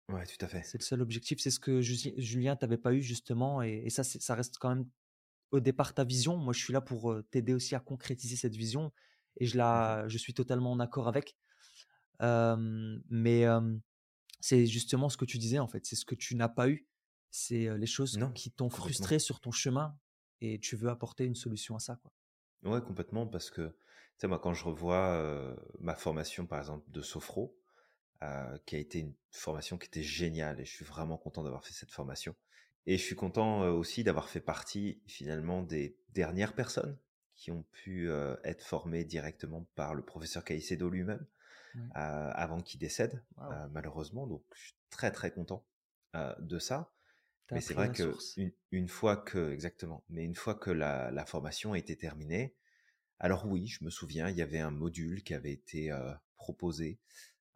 [0.08, 0.64] Ouais, tout à fait.
[0.64, 1.40] C'est le seul objectif.
[1.42, 3.62] C'est ce que Julien, t'avais pas eu, justement.
[3.62, 4.88] Et, ça, ça reste quand même
[5.52, 6.38] au départ ta vision.
[6.38, 8.94] Moi, je suis là pour t'aider aussi à concrétiser cette vision.
[9.42, 11.36] Et je, la, je suis totalement en accord avec.
[12.22, 13.46] mais
[14.40, 15.86] c'est justement ce que tu disais, en fait.
[15.86, 16.88] C'est ce que tu n'as pas eu.
[17.32, 20.00] C'est les choses qui t'ont frustré sur ton chemin.
[20.40, 22.14] Et tu veux apporter une solution à ça, quoi.
[22.64, 23.76] Ouais, complètement, parce que
[24.18, 27.58] sais, moi, quand je revois ma formation, par exemple, de Sofro,
[28.66, 31.74] qui a été une formation qui était géniale, et je suis vraiment content d'avoir fait
[31.74, 32.36] cette formation.
[32.88, 36.98] Et je suis content aussi d'avoir fait partie, finalement, des dernières personnes
[37.36, 38.10] qui ont pu
[38.44, 41.26] être formées directement par le professeur Caicedo lui-même,
[41.94, 43.24] avant qu'il décède,
[43.72, 44.28] malheureusement.
[44.28, 45.66] Donc, je suis très, très content
[46.40, 46.92] de ça.
[47.52, 48.16] Mais c'est vrai que
[48.72, 52.56] une, fois que, exactement, mais une fois que la, la formation a été terminée,
[53.20, 55.96] Alors oui, je me souviens, il y avait un module qui avait été
[56.38, 57.00] proposé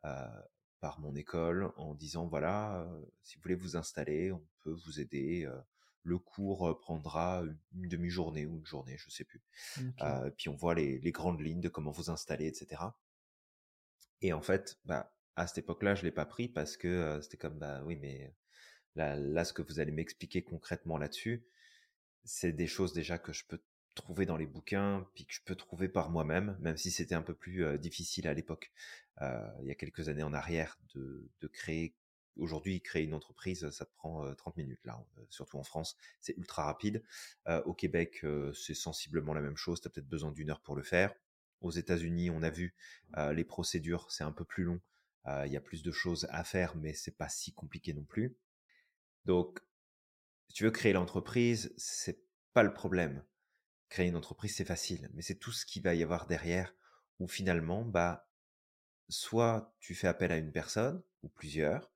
[0.01, 2.87] par mon école en disant voilà,
[3.23, 5.49] si vous voulez vous installer, on peut vous aider.
[6.03, 7.43] le cours prendra
[7.73, 9.41] une demi-journée ou une journée, je sais plus.
[10.37, 12.81] puis on voit les, grandes lignes de comment vous installer, etc.
[14.21, 17.57] Et en fait, bah, à cette époque-là, je l'ai pas pris parce que c'était comme
[17.57, 18.33] bah oui, mais
[18.95, 21.45] là, là, ce que vous allez m'expliquer concrètement là-dessus,
[22.23, 23.61] c'est des choses déjà que je peux
[23.95, 27.21] trouver dans les bouquins, puis que je peux trouver par moi-même, même si c'était un
[27.21, 28.71] peu plus difficile à l'époque,
[29.21, 31.95] il y a quelques années en arrière, de, de créer.
[32.37, 36.63] Aujourd'hui, créer une entreprise, ça te prend 30 minutes là, surtout en France, c'est ultra
[36.63, 37.03] rapide.
[37.65, 40.83] au Québec, c'est sensiblement la même chose, tu as peut-être besoin d'une heure pour le
[40.83, 41.13] faire.
[41.59, 42.75] Aux États-Unis, on a vu
[43.33, 44.79] les procédures, c'est un peu plus long,
[45.45, 48.37] il y a plus de choses à faire, mais c'est pas si compliqué non plus.
[49.25, 49.59] Donc,
[50.47, 52.23] si tu veux créer l'entreprise, c'est
[52.53, 53.21] pas le problème.
[53.89, 56.75] Créer une entreprise, c'est facile, mais c'est tout ce qu'il va y avoir derrière
[57.19, 58.29] où finalement, bah,
[59.09, 61.91] soit tu fais appel à une personne ou plusieurs,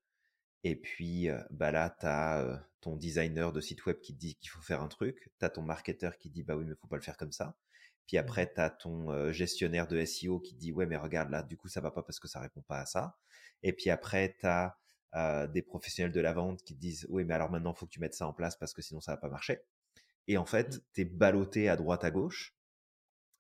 [0.64, 4.50] et puis bah là, tu as ton designer de site web qui te dit qu'il
[4.50, 6.96] faut faire un truc, tu as ton marketeur qui dit bah oui, mais faut pas
[6.98, 7.58] le faire comme ça.
[8.08, 11.58] Puis après, tu as ton gestionnaire de SEO qui dit ouais, mais regarde là, du
[11.58, 13.18] coup, ça va pas parce que ça répond pas à ça.
[13.62, 14.78] Et puis après, tu as
[15.48, 17.92] des professionnels de la vente qui te disent oui, mais alors maintenant, il faut que
[17.92, 19.62] tu mettes ça en place parce que sinon, ça va pas marcher.
[20.28, 20.80] Et en fait, mmh.
[20.94, 22.56] tu es ballotté à droite à gauche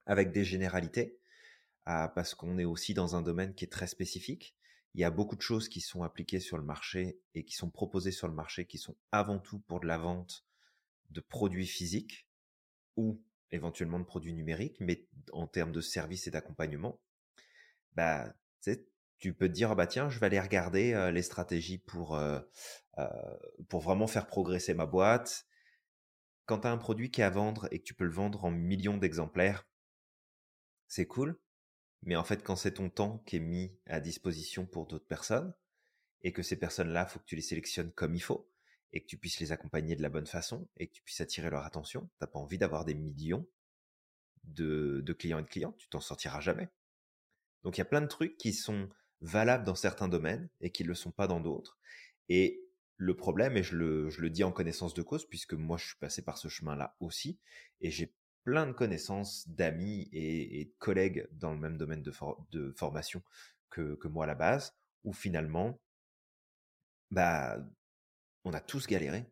[0.05, 1.17] avec des généralités
[1.86, 4.55] ah, parce qu'on est aussi dans un domaine qui est très spécifique.
[4.93, 7.69] Il y a beaucoup de choses qui sont appliquées sur le marché et qui sont
[7.69, 10.45] proposées sur le marché qui sont avant tout pour de la vente
[11.09, 12.27] de produits physiques
[12.95, 13.21] ou
[13.51, 16.99] éventuellement de produits numériques, mais en termes de services et d'accompagnement,
[17.95, 18.34] bah,
[19.19, 22.19] tu peux te dire, ah bah tiens, je vais aller regarder les stratégies pour,
[23.69, 25.45] pour vraiment faire progresser ma boîte,
[26.46, 28.46] quand tu as un produit qui est à vendre et que tu peux le vendre
[28.46, 29.68] en millions d'exemplaires,
[30.88, 31.39] c'est cool.
[32.04, 35.54] Mais en fait, quand c'est ton temps qui est mis à disposition pour d'autres personnes,
[36.24, 38.50] et que ces personnes-là, faut que tu les sélectionnes comme il faut,
[38.91, 41.50] et que tu puisses les accompagner de la bonne façon, et que tu puisses attirer
[41.50, 43.46] leur attention, t'as pas envie d'avoir des millions
[44.44, 46.70] de, clients et de clients, tu t'en sortiras jamais.
[47.64, 48.89] Donc il y a plein de trucs qui sont
[49.22, 51.78] valables dans certains domaines et qui ne le sont pas dans d'autres.
[52.30, 52.62] Et
[52.98, 56.22] le problème, et je le, dis en connaissance de cause, puisque moi je suis passé
[56.22, 57.39] par ce chemin-là aussi,
[57.82, 58.14] et j'ai
[58.44, 63.24] plein de connaissances, d'amis et, de collègues dans le même domaine de, formation
[63.70, 65.80] que, moi à la base, où finalement,
[67.12, 67.58] bah,
[68.44, 69.26] on a tous galéré.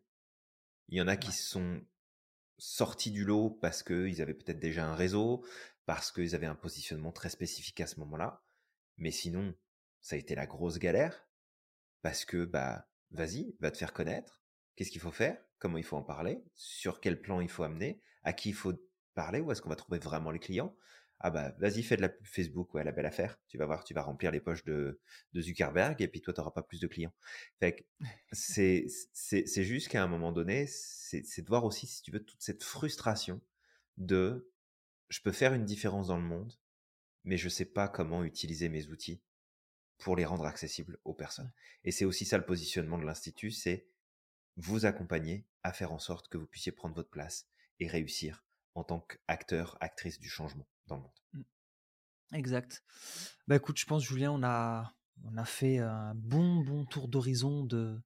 [0.89, 1.81] Il y en a qui sont
[2.57, 5.45] sortis du lot parce qu'ils avaient peut-être déjà un réseau,
[5.85, 8.43] parce qu'ils avaient un positionnement très spécifique à ce moment-là.
[8.97, 9.53] Mais sinon,
[9.99, 11.27] ça a été la grosse galère
[12.01, 14.41] parce que bah vas-y, va te faire connaître.
[14.75, 15.37] Qu'est-ce qu'il faut faire?
[15.59, 16.43] Comment il faut en parler?
[16.55, 18.01] Sur quel plan il faut amener?
[18.23, 18.73] À qui il faut
[19.13, 19.39] parler?
[19.39, 20.75] Où est-ce qu'on va trouver vraiment les clients?
[21.23, 23.39] Ah bah vas-y, fais de la pub Facebook, ouais, la belle affaire.
[23.47, 24.99] Tu vas voir, tu vas remplir les poches de,
[25.35, 27.13] Zuckerberg et puis toi, tu n'auras pas plus de clients.
[27.59, 27.85] Fait
[28.31, 32.23] c'est, c'est, juste qu'à un moment donné, c'est, c'est de voir aussi, si tu veux,
[32.23, 33.39] toute cette frustration
[33.97, 34.51] de
[35.09, 36.53] je peux faire une différence dans le monde,
[37.23, 39.21] mais je ne sais pas comment utiliser mes outils
[40.01, 41.51] pour les rendre accessibles aux personnes.
[41.83, 43.87] Et c'est aussi ça le positionnement de l'Institut, c'est
[44.57, 47.47] vous accompagner à faire en sorte que vous puissiez prendre votre place
[47.79, 48.43] et réussir
[48.75, 51.11] en tant qu'acteur, actrice du changement dans le monde.
[51.33, 52.35] Mmh.
[52.35, 52.83] Exact.
[53.47, 54.93] Bah écoute, je pense Julien, on a,
[55.23, 57.99] on a fait un bon bon tour d'horizon de,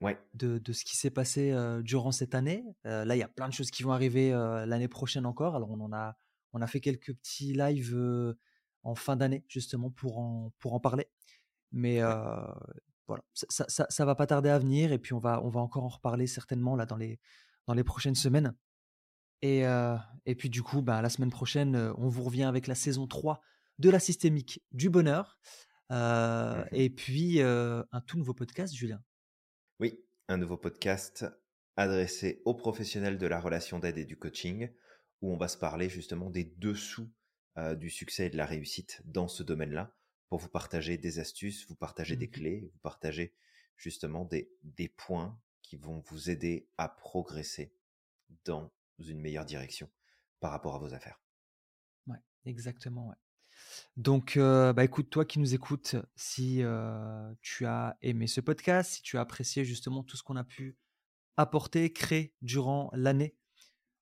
[0.00, 0.18] ouais.
[0.34, 2.64] de, de, ce qui s'est passé durant cette année.
[2.84, 4.30] là, il y a plein de choses qui vont arriver
[4.66, 5.56] l'année prochaine encore.
[5.56, 6.18] Alors on en a,
[6.52, 7.96] on a fait quelques petits lives
[8.82, 11.08] en fin d'année justement pour en, pour en parler.
[11.72, 12.00] Mais
[13.06, 15.60] voilà, ça, ça, ça, va pas tarder à venir et puis on va, on va
[15.60, 17.20] encore en reparler certainement là dans les,
[17.66, 18.54] dans les prochaines semaines.
[19.42, 19.62] Et,
[20.24, 23.40] et puis du coup, bah, la semaine prochaine, on vous revient avec la saison 3
[23.78, 25.38] de la systémique du bonheur.
[25.90, 29.02] Mmh et puis un tout nouveau podcast, Julien.
[29.78, 31.24] Oui, un nouveau podcast
[31.76, 34.70] adressé aux professionnels de la relation d'aide et du coaching,
[35.20, 37.08] où on va se parler justement des dessous
[37.76, 39.95] du succès et de la réussite dans ce domaine-là
[40.28, 43.34] pour vous partager des astuces, vous partager des mmh clés, vous partager
[43.76, 47.72] justement des, des points qui vont vous aider à progresser
[48.44, 49.90] dans une meilleure direction
[50.40, 51.20] par rapport à vos affaires.
[52.06, 53.08] Ouais, exactement.
[53.08, 53.16] Ouais.
[53.96, 56.62] Donc, bah écoute, toi qui nous écoutes, si
[57.40, 60.76] tu as aimé ce podcast, si tu as apprécié justement tout ce qu'on a pu
[61.36, 63.36] apporter, créer durant l'année,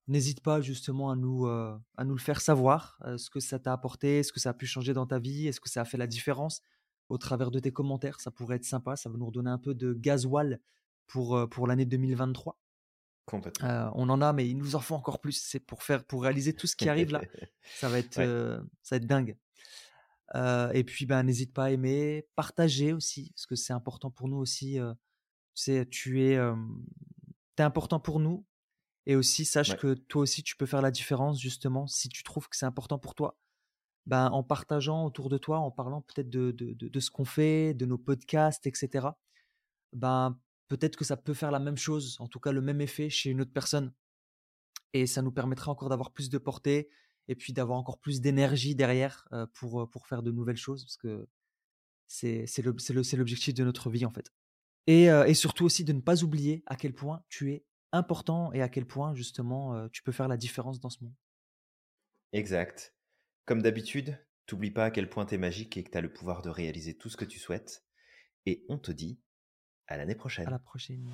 [0.07, 3.57] N'hésite pas justement à nous, euh, à nous le faire savoir, euh, ce que ça
[3.57, 5.85] t'a apporté, ce que ça a pu changer dans ta vie, est-ce que ça a
[5.85, 6.61] fait la différence
[7.09, 8.19] au travers de tes commentaires?
[8.21, 10.59] Ça pourrait être sympa, ça va nous redonner un peu de gasoil
[11.07, 12.59] pour, euh, pour l'année 2023.
[13.25, 13.91] Complètement.
[13.95, 15.31] on en a, mais il nous en faut encore plus.
[15.31, 17.21] C'est pour faire, pour réaliser tout ce qui arrive là.
[17.79, 18.13] ça va être,
[18.83, 19.35] ça va être dingue.
[20.35, 24.37] et puis, ben, n'hésite pas à aimer, partager aussi, parce que c'est important pour nous
[24.37, 24.73] aussi.
[24.75, 24.83] tu
[25.55, 26.33] sais, tu es,
[27.57, 28.45] es important pour nous.
[29.07, 32.49] Et aussi, sache que toi aussi, tu peux faire la différence, justement, si tu trouves
[32.49, 33.37] que c'est important pour toi.
[34.07, 37.73] Ben, en partageant autour de toi, en parlant peut-être de, de, de, ce qu'on fait,
[37.73, 39.07] de nos podcasts, etc.
[39.93, 43.09] Ben, peut-être que ça peut faire la même chose, en tout cas le même effet
[43.09, 43.93] chez une autre personne.
[44.93, 46.89] Et ça nous permettra encore d'avoir plus de portée
[47.27, 51.27] et puis d'avoir encore plus d'énergie derrière pour, pour faire de nouvelles choses, parce que
[52.07, 54.31] c'est l'objectif de notre vie en fait.
[54.87, 57.65] Et, et, surtout aussi de ne pas oublier à quel point tu es
[57.95, 61.15] important et à quel point justement tu peux faire la différence dans ce monde.
[62.33, 62.93] Exact.
[63.45, 66.11] Comme d'habitude, t'oublie pas à quel point tu es magique et que tu as le
[66.11, 67.85] pouvoir de réaliser tout ce que tu souhaites.
[68.45, 69.19] Et on te dit
[69.87, 70.47] à l'année prochaine.
[70.47, 71.09] À la prochaine.